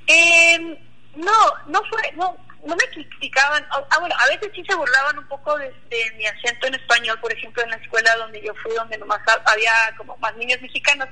[0.06, 0.78] Eh,
[1.14, 1.32] no,
[1.66, 3.64] no fue, no, no me criticaban.
[3.70, 5.72] Ah, bueno, a veces sí se burlaban un poco de,
[6.16, 9.72] mi acento en español, por ejemplo, en la escuela donde yo fui, donde nomás había
[9.96, 11.08] como más niños mexicanos.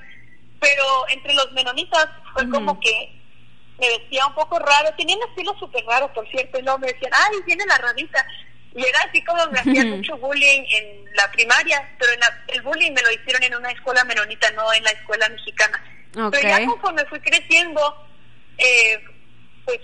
[0.60, 3.12] Pero entre los menonitas fue como que
[3.78, 6.88] me vestía un poco raro, tenía un estilo súper raro, por cierto, y luego me
[6.88, 8.26] decían, ay, viene la rarita.
[8.74, 12.92] Y era así como me hacían mucho bullying en la primaria, pero en el bullying
[12.92, 15.82] me lo hicieron en una escuela menonita, no en la escuela mexicana.
[16.12, 18.06] Pero ya conforme fui creciendo,
[18.58, 19.02] eh,
[19.64, 19.80] pues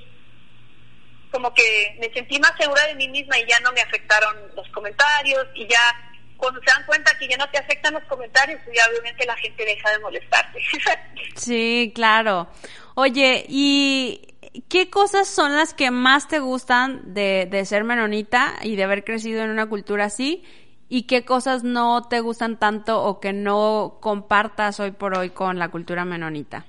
[1.32, 4.68] como que me sentí más segura de mí misma y ya no me afectaron los
[4.68, 8.76] comentarios y ya cuando se dan cuenta que ya no te afectan los comentarios, pues
[8.76, 10.58] ya obviamente la gente deja de molestarte.
[11.36, 12.48] sí, claro.
[12.94, 14.34] Oye, ¿y
[14.68, 19.04] qué cosas son las que más te gustan de, de ser menonita y de haber
[19.04, 20.44] crecido en una cultura así?
[20.88, 25.58] ¿Y qué cosas no te gustan tanto o que no compartas hoy por hoy con
[25.58, 26.66] la cultura menonita?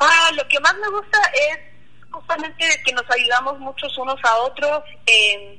[0.00, 1.18] Ah, lo que más me gusta
[1.52, 1.73] es
[2.14, 5.58] justamente que nos ayudamos muchos unos a otros, eh,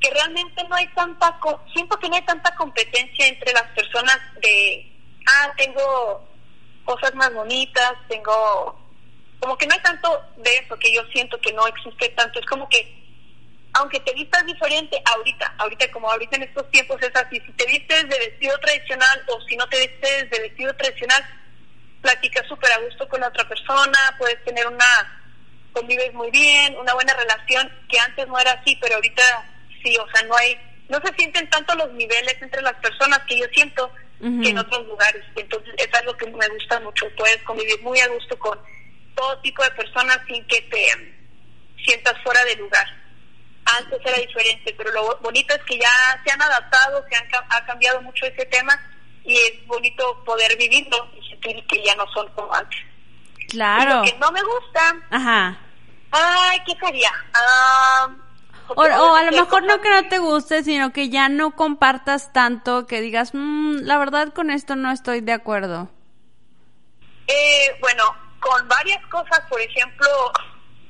[0.00, 1.38] que realmente no hay tanta,
[1.72, 4.92] siento que no hay tanta competencia entre las personas de,
[5.26, 6.26] ah, tengo
[6.84, 8.80] cosas más bonitas, tengo
[9.40, 12.46] como que no hay tanto de eso que yo siento que no existe tanto, es
[12.46, 13.04] como que
[13.74, 17.66] aunque te vistas diferente ahorita, ahorita como ahorita en estos tiempos es así, si te
[17.66, 21.22] vistes de vestido tradicional o si no te vistes de vestido tradicional,
[22.00, 25.25] platicas súper a gusto con la otra persona, puedes tener una,
[25.76, 29.22] convives muy bien, una buena relación, que antes no era así, pero ahorita
[29.82, 30.58] sí, o sea, no hay,
[30.88, 34.86] no se sienten tanto los niveles entre las personas que yo siento que en otros
[34.86, 35.22] lugares.
[35.36, 38.58] Entonces es algo que me gusta mucho, puedes convivir muy a gusto con
[39.14, 40.86] todo tipo de personas sin que te
[41.84, 42.86] sientas fuera de lugar.
[43.78, 47.66] Antes era diferente, pero lo bonito es que ya se han adaptado, se han, ha
[47.66, 48.80] cambiado mucho ese tema
[49.24, 52.78] y es bonito poder vivirlo y sentir que ya no son como antes.
[53.38, 53.96] Y Claro.
[53.96, 55.58] Lo que no me gusta, Ajá.
[56.10, 57.10] Ay, ¿qué sería?
[57.34, 58.08] Ah,
[58.68, 62.86] O, a lo mejor no que no te guste, sino que ya no compartas tanto,
[62.88, 65.88] que digas, "Mm, la verdad con esto no estoy de acuerdo.
[67.28, 68.02] Eh, bueno,
[68.40, 70.08] con varias cosas, por ejemplo,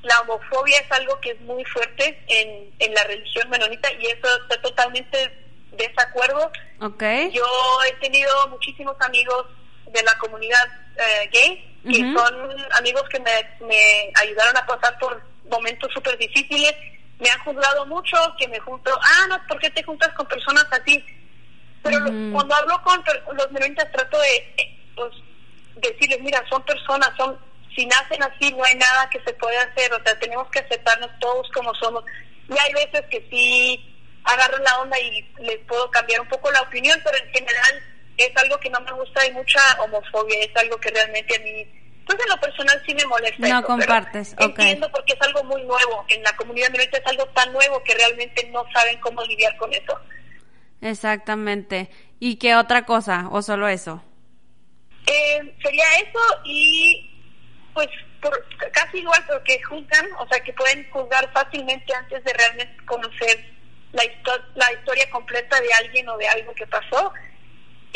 [0.03, 4.27] la homofobia es algo que es muy fuerte en, en la religión menonita y eso
[4.43, 5.19] está totalmente
[5.73, 6.51] desacuerdo.
[6.81, 7.03] ¿Ok?
[7.33, 7.45] Yo
[7.89, 9.47] he tenido muchísimos amigos
[9.93, 15.23] de la comunidad eh, gay que son amigos que me, me ayudaron a pasar por
[15.51, 16.75] momentos súper difíciles.
[17.19, 20.67] Me han juzgado mucho, que me junto, ah, no, ¿por qué te juntas con personas
[20.71, 21.03] así?
[21.83, 23.03] Pero lo- cuando hablo con
[23.37, 24.57] los menonitas trato de
[24.97, 25.13] pues,
[25.77, 27.39] decirles, mira, son personas, son
[27.75, 31.11] si nacen así no hay nada que se pueda hacer, o sea, tenemos que aceptarnos
[31.21, 32.03] todos como somos.
[32.49, 33.93] Y hay veces que sí
[34.25, 37.83] agarro la onda y les puedo cambiar un poco la opinión, pero en general
[38.17, 41.67] es algo que no me gusta, hay mucha homofobia, es algo que realmente a mí,
[42.07, 43.37] pues en lo personal sí me molesta.
[43.41, 44.43] No eso, pero compartes, ok.
[44.43, 47.95] Entiendo porque es algo muy nuevo, en la comunidad menonita es algo tan nuevo que
[47.95, 49.99] realmente no saben cómo lidiar con eso.
[50.81, 51.91] Exactamente.
[52.21, 53.29] ¿Y qué otra cosa?
[53.31, 54.03] ¿O solo eso?
[55.07, 57.11] Eh, sería eso y
[57.75, 57.89] pues
[58.21, 58.33] por,
[58.73, 63.45] casi igual porque juzgan, o sea que pueden juzgar fácilmente antes de realmente conocer
[63.93, 67.13] la, histo- la historia completa de alguien o de algo que pasó.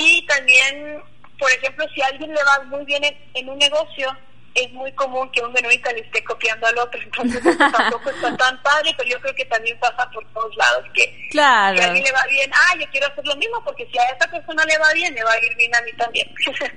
[0.03, 1.03] Y también,
[1.39, 4.17] por ejemplo, si a alguien le va muy bien en, en un negocio,
[4.55, 8.37] es muy común que un menonita le esté copiando al otro, entonces eso tampoco está
[8.37, 11.77] tan padre, pero yo creo que también pasa por todos lados, que Claro.
[11.77, 14.03] si a alguien le va bien, ah, yo quiero hacer lo mismo, porque si a
[14.17, 16.29] esa persona le va bien, me va a ir bien a mí también.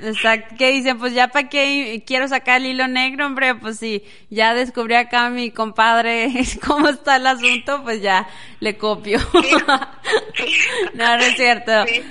[0.03, 4.03] Exacto, que dicen, pues ya para qué quiero sacar el hilo negro, hombre, pues sí,
[4.29, 6.29] ya descubrí acá a mi compadre
[6.67, 8.27] cómo está el asunto, pues ya
[8.59, 9.19] le copio.
[9.19, 9.51] Sí.
[10.93, 12.03] no, no es cierto, Sí.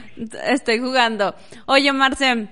[0.44, 1.34] estoy jugando.
[1.66, 2.48] Oye, Marce,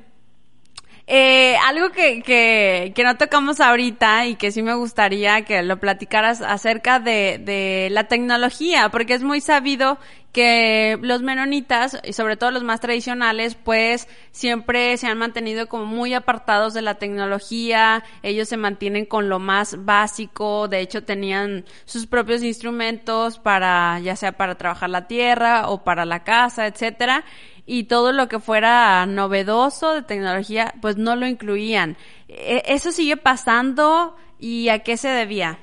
[1.12, 5.81] eh, algo que, que, que no tocamos ahorita y que sí me gustaría que lo
[5.81, 9.99] platicaras acerca de, de la tecnología, porque es muy sabido
[10.33, 15.87] que los menonitas, y sobre todo los más tradicionales, pues siempre se han mantenido como
[15.87, 21.64] muy apartados de la tecnología, ellos se mantienen con lo más básico, de hecho tenían
[21.85, 27.25] sus propios instrumentos para, ya sea para trabajar la tierra o para la casa, etcétera,
[27.66, 31.97] y todo lo que fuera novedoso de tecnología, pues no lo incluían.
[32.29, 35.59] E- ¿Eso sigue pasando y a qué se debía?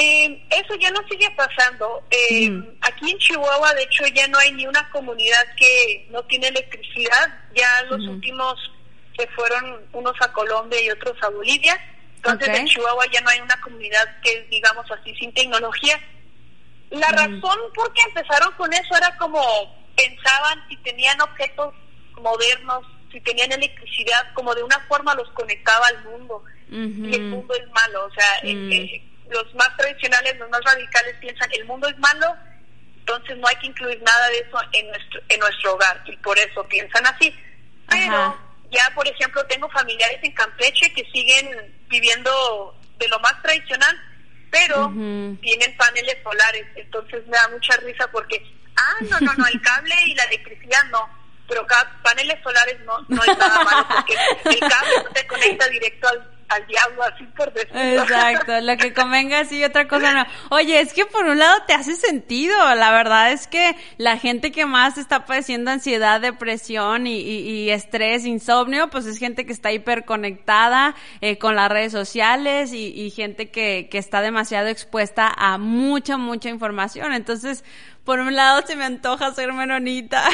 [0.00, 2.02] Eh, eso ya no sigue pasando.
[2.10, 2.64] Eh, Mm.
[2.82, 7.26] Aquí en Chihuahua, de hecho, ya no hay ni una comunidad que no tiene electricidad.
[7.54, 8.54] Ya los últimos
[9.16, 11.76] se fueron unos a Colombia y otros a Bolivia.
[12.16, 15.98] Entonces, en Chihuahua ya no hay una comunidad que es, digamos así, sin tecnología.
[16.90, 19.40] La razón por qué empezaron con eso era como
[19.96, 21.74] pensaban si tenían objetos
[22.22, 26.42] modernos, si tenían electricidad, como de una forma los conectaba al mundo.
[26.70, 28.72] Y el mundo es malo, o sea, eh, Mm.
[28.72, 32.34] eh, los más tradicionales, los más radicales piensan el mundo es malo,
[32.98, 36.38] entonces no hay que incluir nada de eso en nuestro en nuestro hogar y por
[36.38, 37.34] eso piensan así.
[37.88, 38.36] Pero Ajá.
[38.70, 41.48] ya, por ejemplo, tengo familiares en Campeche que siguen
[41.88, 43.96] viviendo de lo más tradicional,
[44.50, 44.88] pero
[45.40, 48.42] tienen paneles solares, entonces me da mucha risa porque,
[48.76, 51.08] ah, no, no, no, el cable y la electricidad no,
[51.48, 51.66] pero
[52.02, 54.14] paneles solares no, no es nada malo porque
[54.44, 57.80] el cable no te conecta directo al, así por decirlo.
[58.02, 60.26] Exacto, lo que convenga sí, otra cosa no.
[60.50, 64.50] Oye, es que por un lado te hace sentido, la verdad es que la gente
[64.50, 69.52] que más está padeciendo ansiedad, depresión y, y- y estrés, insomnio, pues es gente que
[69.52, 75.32] está hiperconectada eh, con las redes sociales y, y gente que, que está demasiado expuesta
[75.36, 77.12] a mucha, mucha información.
[77.12, 77.64] Entonces,
[78.08, 80.24] por un lado se me antoja ser menonita,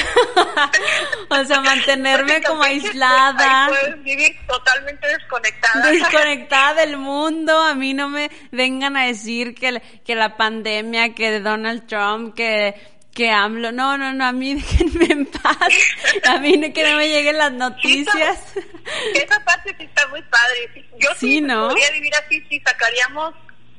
[1.28, 3.66] o sea, mantenerme como aislada.
[3.66, 5.90] Puedes vivir totalmente desconectada.
[5.90, 7.60] desconectada del mundo.
[7.60, 12.76] A mí no me vengan a decir que, que la pandemia, que Donald Trump, que,
[13.12, 13.72] que AMLO.
[13.72, 15.56] No, no, no, a mí déjenme en paz.
[16.28, 18.38] A mí no, que no me lleguen las noticias.
[19.14, 20.86] Esa parte sí está muy padre.
[21.00, 21.70] Yo sí, Sí, ¿no?
[21.70, 23.34] podría vivir así, sí, sacaríamos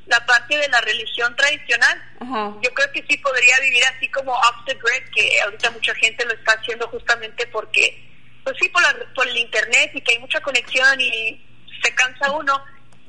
[0.08, 2.04] la parte de la religión tradicional.
[2.20, 2.54] Ajá.
[2.62, 6.26] Yo creo que sí podría vivir así como off the grid, que ahorita mucha gente
[6.26, 8.08] lo está haciendo justamente porque,
[8.44, 11.44] pues sí, por, la, por el internet y que hay mucha conexión y
[11.84, 12.64] se cansa uno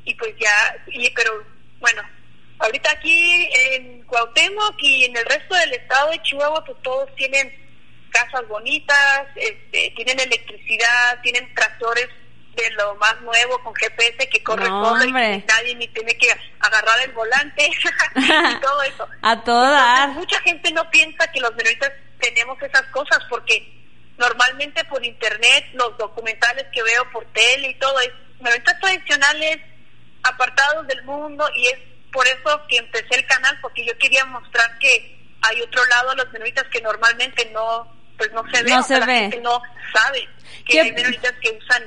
[0.05, 1.45] y pues ya, y, pero
[1.81, 2.03] bueno,
[2.59, 7.53] ahorita aquí en Cuauhtémoc y en el resto del estado de Chihuahua, pues todos tienen
[8.11, 12.09] casas bonitas, este, tienen electricidad, tienen tractores
[12.57, 15.35] de lo más nuevo con GPS que corre No, hombre.
[15.37, 16.29] y nadie ni tiene que
[16.61, 17.69] agarrar el volante
[18.17, 19.07] y todo eso.
[19.23, 19.65] A todo.
[19.77, 23.73] Entonces, mucha gente no piensa que los menonitas tenemos esas cosas porque
[24.17, 29.59] normalmente por internet, los documentales que veo por tele y todo es menonitas tradicionales,
[30.23, 31.79] apartados del mundo y es
[32.13, 36.17] por eso que empecé el canal porque yo quería mostrar que hay otro lado de
[36.17, 39.15] los menonitas que normalmente no pues no se ve, No se la ve.
[39.21, 39.61] gente no
[39.95, 40.27] sabe
[40.65, 41.85] que ¿Qué- hay menonitas que usan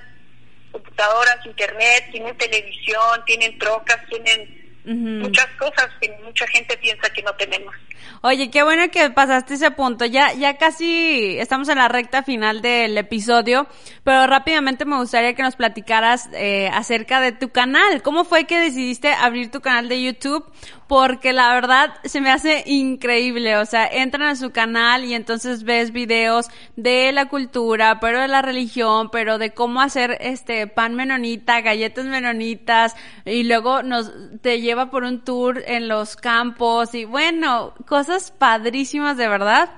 [0.71, 7.33] computadoras, internet, tienen televisión, tienen trocas, tienen Muchas cosas que mucha gente piensa que no
[7.35, 7.73] tenemos.
[8.21, 10.05] Oye, qué bueno que pasaste ese punto.
[10.05, 13.67] Ya, ya casi estamos en la recta final del episodio,
[14.03, 18.01] pero rápidamente me gustaría que nos platicaras eh, acerca de tu canal.
[18.01, 20.45] ¿Cómo fue que decidiste abrir tu canal de YouTube?
[20.87, 23.55] Porque la verdad se me hace increíble.
[23.57, 28.27] O sea, entran a su canal y entonces ves videos de la cultura, pero de
[28.27, 34.11] la religión, pero de cómo hacer este pan menonita, galletas menonitas, y luego nos
[34.41, 39.71] te lleva por un tour en los campos y bueno, cosas padrísimas de verdad.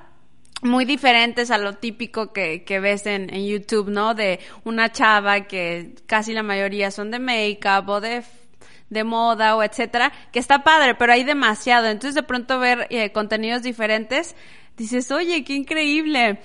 [0.64, 4.14] Muy diferentes a lo típico que, que ves en, YouTube, ¿no?
[4.14, 8.24] De una chava que casi la mayoría son de make-up o de
[8.89, 11.88] de moda o etcétera, que está padre, pero hay demasiado.
[11.88, 14.36] Entonces de pronto ver eh, contenidos diferentes,
[14.76, 16.42] dices, oye, qué increíble.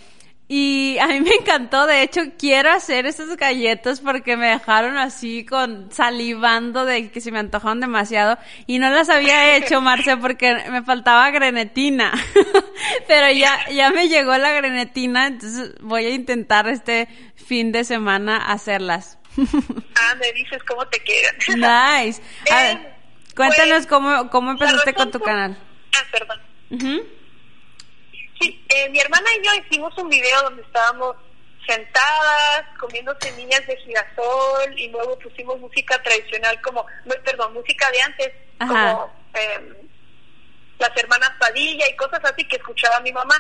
[0.49, 5.45] Y a mí me encantó, de hecho quiero hacer esas galletas porque me dejaron así
[5.45, 8.39] con salivando de que se me antojaron demasiado
[8.69, 12.13] y no las había hecho, Marce, porque me faltaba grenetina.
[13.09, 18.37] Pero ya, ya me llegó la grenetina, entonces voy a intentar este fin de semana
[18.37, 19.19] hacerlas.
[19.99, 21.35] Ah, me dices cómo te quedan.
[21.59, 22.23] Nice.
[22.51, 22.95] A ver, Eh,
[23.35, 25.57] cuéntanos pues, cómo, cómo empezaste con tu canal.
[25.95, 26.41] Ah, perdón.
[26.71, 27.03] Ujú.
[28.41, 31.17] Sí, eh, mi hermana y yo hicimos un video donde estábamos
[31.67, 38.03] sentadas, comiendo semillas de girasol y luego pusimos música tradicional como, no, perdón, música de
[38.03, 38.93] antes, Ajá.
[38.93, 39.89] como eh,
[40.79, 43.37] las hermanas Padilla y cosas así que escuchaba mi mamá.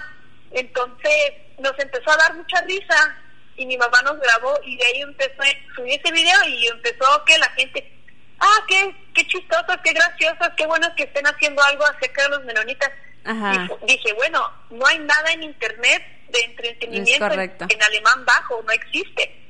[0.51, 3.17] Entonces nos empezó a dar mucha risa
[3.57, 5.43] y mi mamá nos grabó y de ahí empezó,
[5.75, 7.93] subí ese video y empezó que la gente,
[8.39, 12.45] ah, qué, qué chistosas, qué graciosas, qué buenas que estén haciendo algo acerca de los
[12.45, 12.91] menonitas.
[13.27, 13.68] Ajá.
[13.87, 19.43] Dije, bueno, no hay nada en internet de entretenimiento en, alemán bajo, no existe.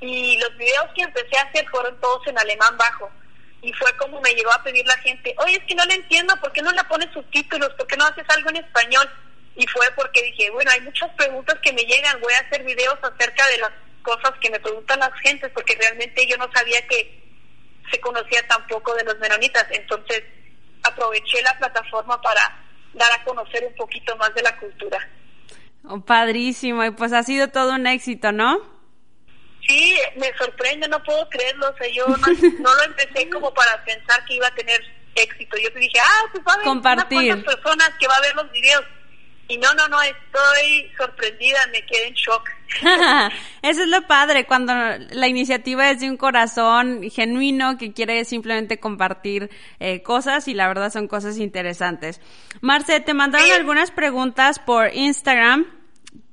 [0.00, 3.10] Y los videos que empecé a hacer fueron todos en alemán bajo.
[3.62, 6.34] Y fue como me llegó a pedir la gente, oye, es que no le entiendo,
[6.40, 7.70] ¿por qué no le pones subtítulos?
[7.74, 9.08] ¿Por qué no haces algo en español?
[9.56, 12.98] Y fue porque dije, bueno, hay muchas preguntas que me llegan, voy a hacer videos
[13.02, 13.70] acerca de las
[14.02, 17.20] cosas que me preguntan las gentes, porque realmente yo no sabía que
[17.90, 19.66] se conocía tampoco de los menonitas.
[19.70, 20.22] Entonces
[20.82, 24.98] aproveché la plataforma para dar a conocer un poquito más de la cultura.
[25.84, 28.58] Oh, padrísimo, y pues ha sido todo un éxito, ¿no?
[29.66, 31.68] Sí, me sorprende, no puedo creerlo.
[31.70, 32.16] O sea, yo no,
[32.60, 34.80] no lo empecé como para pensar que iba a tener
[35.14, 35.56] éxito.
[35.58, 37.18] Yo dije, ah, pues va a haber Compartir.
[37.18, 38.84] unas cuantas personas que va a ver los videos.
[39.48, 42.48] Y no, no, no, estoy sorprendida, me quedé en shock.
[43.62, 44.72] Eso es lo padre, cuando
[45.10, 50.68] la iniciativa es de un corazón genuino que quiere simplemente compartir eh, cosas y la
[50.68, 52.20] verdad son cosas interesantes.
[52.60, 55.66] Marce, te mandaron algunas preguntas por Instagram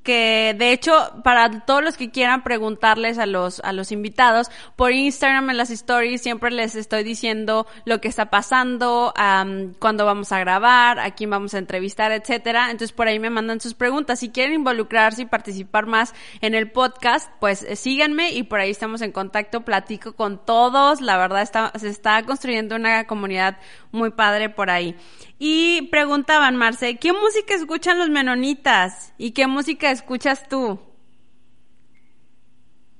[0.08, 4.94] que de hecho para todos los que quieran preguntarles a los a los invitados por
[4.94, 10.32] Instagram en las stories siempre les estoy diciendo lo que está pasando, am, cuándo vamos
[10.32, 12.72] a grabar, a quién vamos a entrevistar, etcétera.
[12.72, 14.20] Entonces por ahí me mandan sus preguntas.
[14.20, 18.70] Si quieren involucrarse y participar más en el podcast, pues eh, síganme y por ahí
[18.70, 21.02] estamos en contacto, platico con todos.
[21.02, 23.58] La verdad está, se está construyendo una comunidad
[23.92, 24.96] muy padre por ahí.
[25.40, 29.14] Y preguntaban, Marce, ¿qué música escuchan los menonitas?
[29.18, 30.80] ¿Y qué música escuchas tú?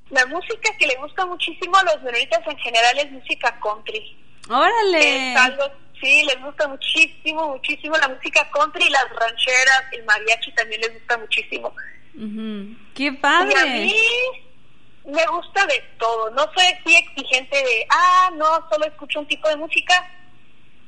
[0.10, 4.18] La música que le gusta muchísimo a los menonitas en general es música country.
[4.50, 5.34] ¡Órale!
[5.34, 5.64] Es algo,
[6.02, 10.94] sí, les gusta muchísimo, muchísimo la música country y las rancheras, el mariachi también les
[10.94, 11.74] gusta muchísimo.
[12.16, 12.78] Ujú.
[12.94, 13.86] ¡Qué Y a padre!
[13.86, 13.94] mí
[15.08, 16.30] me gusta de todo.
[16.32, 19.94] No soy así exigente de, ah, no, solo escucho un tipo de música,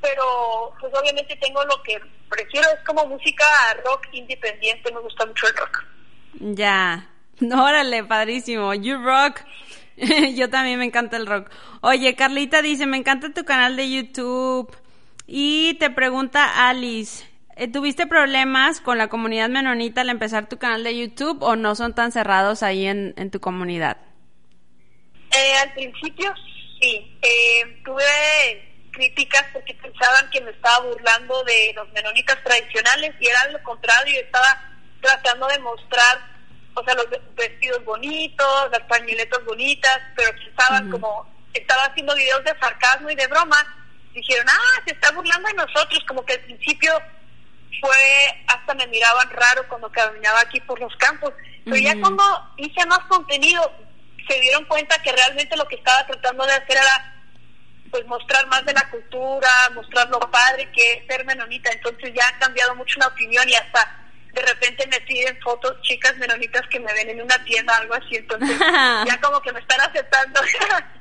[0.01, 3.45] pero pues obviamente tengo lo que prefiero, es como música
[3.85, 5.85] rock independiente, me gusta mucho el rock.
[6.39, 7.09] Ya.
[7.41, 8.73] Órale, padrísimo.
[8.73, 9.41] You rock.
[10.35, 11.49] Yo también me encanta el rock.
[11.81, 14.75] Oye, Carlita dice, me encanta tu canal de YouTube.
[15.27, 17.25] Y te pregunta Alice,
[17.55, 21.75] eh, ¿tuviste problemas con la comunidad menonita al empezar tu canal de YouTube o no
[21.75, 23.97] son tan cerrados ahí en, en tu comunidad?
[25.37, 26.33] Eh, al principio
[26.81, 28.68] sí, eh, tuve
[28.99, 34.19] críticas porque pensaban que me estaba burlando de los menonitas tradicionales y era lo contrario,
[34.19, 34.61] estaba
[35.01, 36.19] tratando de mostrar,
[36.73, 42.59] o sea, los vestidos bonitos, las pañueletas bonitas, pero pensaban como, estaba haciendo videos de
[42.59, 43.57] sarcasmo y de broma,
[44.13, 46.91] dijeron, ah, se está burlando de nosotros, como que al principio
[47.79, 51.31] fue, hasta me miraban raro cuando caminaba aquí por los campos,
[51.63, 52.23] pero ya cuando
[52.57, 53.71] hice más contenido,
[54.27, 57.18] se dieron cuenta que realmente lo que estaba tratando de hacer era
[57.91, 62.27] pues mostrar más de la cultura, mostrar lo padre que es ser menonita, entonces ya
[62.27, 63.99] ha cambiado mucho la opinión y hasta
[64.33, 68.15] de repente me piden fotos chicas menonitas que me ven en una tienda algo así,
[68.15, 68.57] entonces
[69.05, 70.39] ya como que me están aceptando.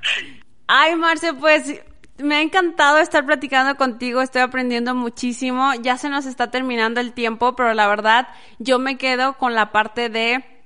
[0.66, 1.80] Ay, Marce, pues
[2.18, 7.12] me ha encantado estar platicando contigo, estoy aprendiendo muchísimo, ya se nos está terminando el
[7.12, 8.28] tiempo, pero la verdad
[8.58, 10.57] yo me quedo con la parte de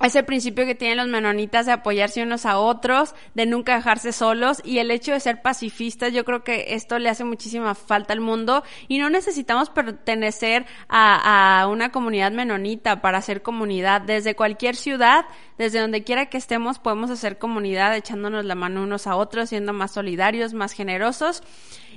[0.00, 4.60] ese principio que tienen los menonitas de apoyarse unos a otros, de nunca dejarse solos
[4.64, 8.20] y el hecho de ser pacifistas, yo creo que esto le hace muchísima falta al
[8.20, 14.00] mundo y no necesitamos pertenecer a, una comunidad menonita para hacer comunidad.
[14.00, 15.24] Desde cualquier ciudad,
[15.58, 19.72] desde donde quiera que estemos, podemos hacer comunidad echándonos la mano unos a otros, siendo
[19.72, 21.42] más solidarios, más generosos.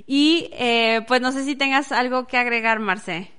[0.06, 3.35] Y eh, pues no sé si tengas algo que agregar, Marce.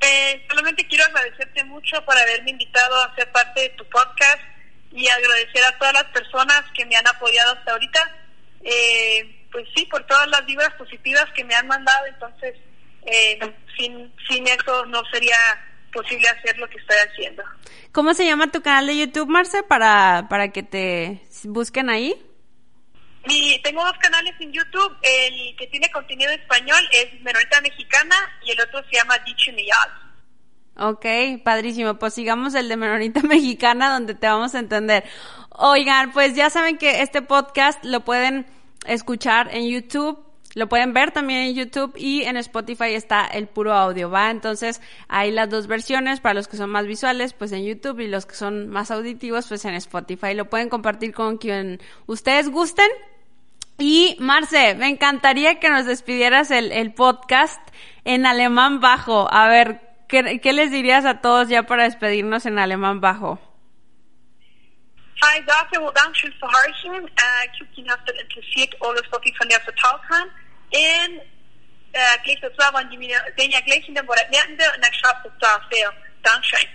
[0.00, 4.40] Eh, solamente quiero agradecerte mucho por haberme invitado a ser parte de tu podcast
[4.92, 8.16] y agradecer a todas las personas que me han apoyado hasta ahorita.
[8.62, 12.54] Eh, pues sí, por todas las vibras positivas que me han mandado, entonces
[13.06, 13.38] eh,
[13.76, 15.36] sin, sin eso no sería
[15.92, 17.42] posible hacer lo que estoy haciendo.
[17.92, 22.14] ¿Cómo se llama tu canal de YouTube, Marce, para, para que te busquen ahí?
[23.26, 24.96] Mi, tengo dos canales en YouTube.
[25.02, 29.38] El que tiene contenido en español es Menonita Mexicana y el otro se llama Dicho.
[30.76, 31.04] Ok,
[31.42, 31.98] padrísimo.
[31.98, 35.04] Pues sigamos el de Menonita Mexicana donde te vamos a entender.
[35.50, 38.46] Oigan, pues ya saben que este podcast lo pueden
[38.86, 40.27] escuchar en YouTube.
[40.58, 44.28] Lo pueden ver también en YouTube y en Spotify está el puro audio, ¿va?
[44.28, 48.08] Entonces hay las dos versiones para los que son más visuales, pues en YouTube y
[48.08, 50.34] los que son más auditivos, pues en Spotify.
[50.34, 52.90] Lo pueden compartir con quien ustedes gusten.
[53.78, 57.62] Y Marce, me encantaría que nos despidieras el, el podcast
[58.02, 59.32] en alemán bajo.
[59.32, 63.38] A ver, ¿qué, ¿qué les dirías a todos ya para despedirnos en alemán bajo?
[65.22, 66.46] Hi, dafür wo Dankeschön für.
[66.46, 67.48] Äh,
[67.84, 69.48] das interessiert, alles, was ich von.
[76.22, 76.68] Dankeschön.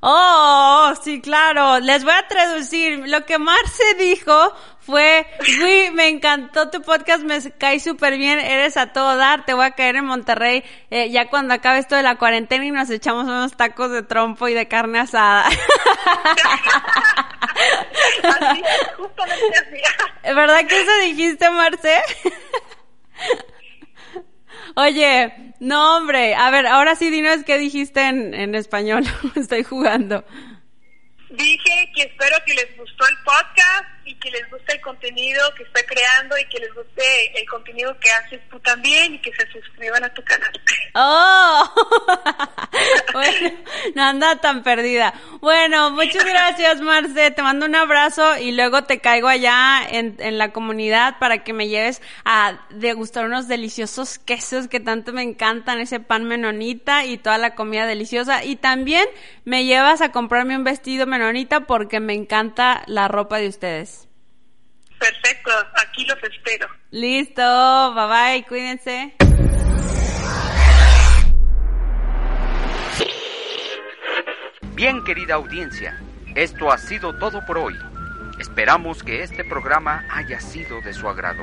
[0.00, 1.80] Oh, sí, claro.
[1.80, 3.08] Les voy a traducir.
[3.08, 8.76] Lo que Marce dijo fue, Gui, me encantó tu podcast, me cae súper bien, eres
[8.76, 12.04] a todo dar, te voy a caer en Monterrey eh, ya cuando acabe esto de
[12.04, 15.48] la cuarentena y nos echamos unos tacos de trompo y de carne asada.
[18.22, 18.62] así
[18.96, 19.82] justamente así.
[20.34, 22.00] ¿Verdad que eso dijiste, Marce?
[24.76, 29.04] Oye, no hombre, a ver, ahora sí dinos qué dijiste en, en español,
[29.36, 30.24] estoy jugando.
[31.30, 35.64] Dije que espero que les gustó el podcast y que les guste el contenido que
[35.64, 39.50] estoy creando y que les guste el contenido que haces tú también y que se
[39.50, 40.52] suscriban a tu canal.
[40.94, 41.74] ¡Oh!
[43.12, 43.56] bueno,
[43.94, 45.14] no anda tan perdida.
[45.40, 47.30] Bueno, muchas gracias, Marce.
[47.30, 51.52] Te mando un abrazo y luego te caigo allá en, en la comunidad para que
[51.52, 57.18] me lleves a degustar unos deliciosos quesos que tanto me encantan, ese pan menonita y
[57.18, 58.44] toda la comida deliciosa.
[58.44, 59.06] Y también
[59.44, 64.08] me llevas a comprarme un vestido menonita porque me encanta la ropa de ustedes.
[64.98, 66.68] Perfecto, aquí los espero.
[66.90, 69.14] Listo, bye bye, cuídense.
[74.76, 75.98] Bien, querida audiencia,
[76.34, 77.74] esto ha sido todo por hoy.
[78.38, 81.42] Esperamos que este programa haya sido de su agrado.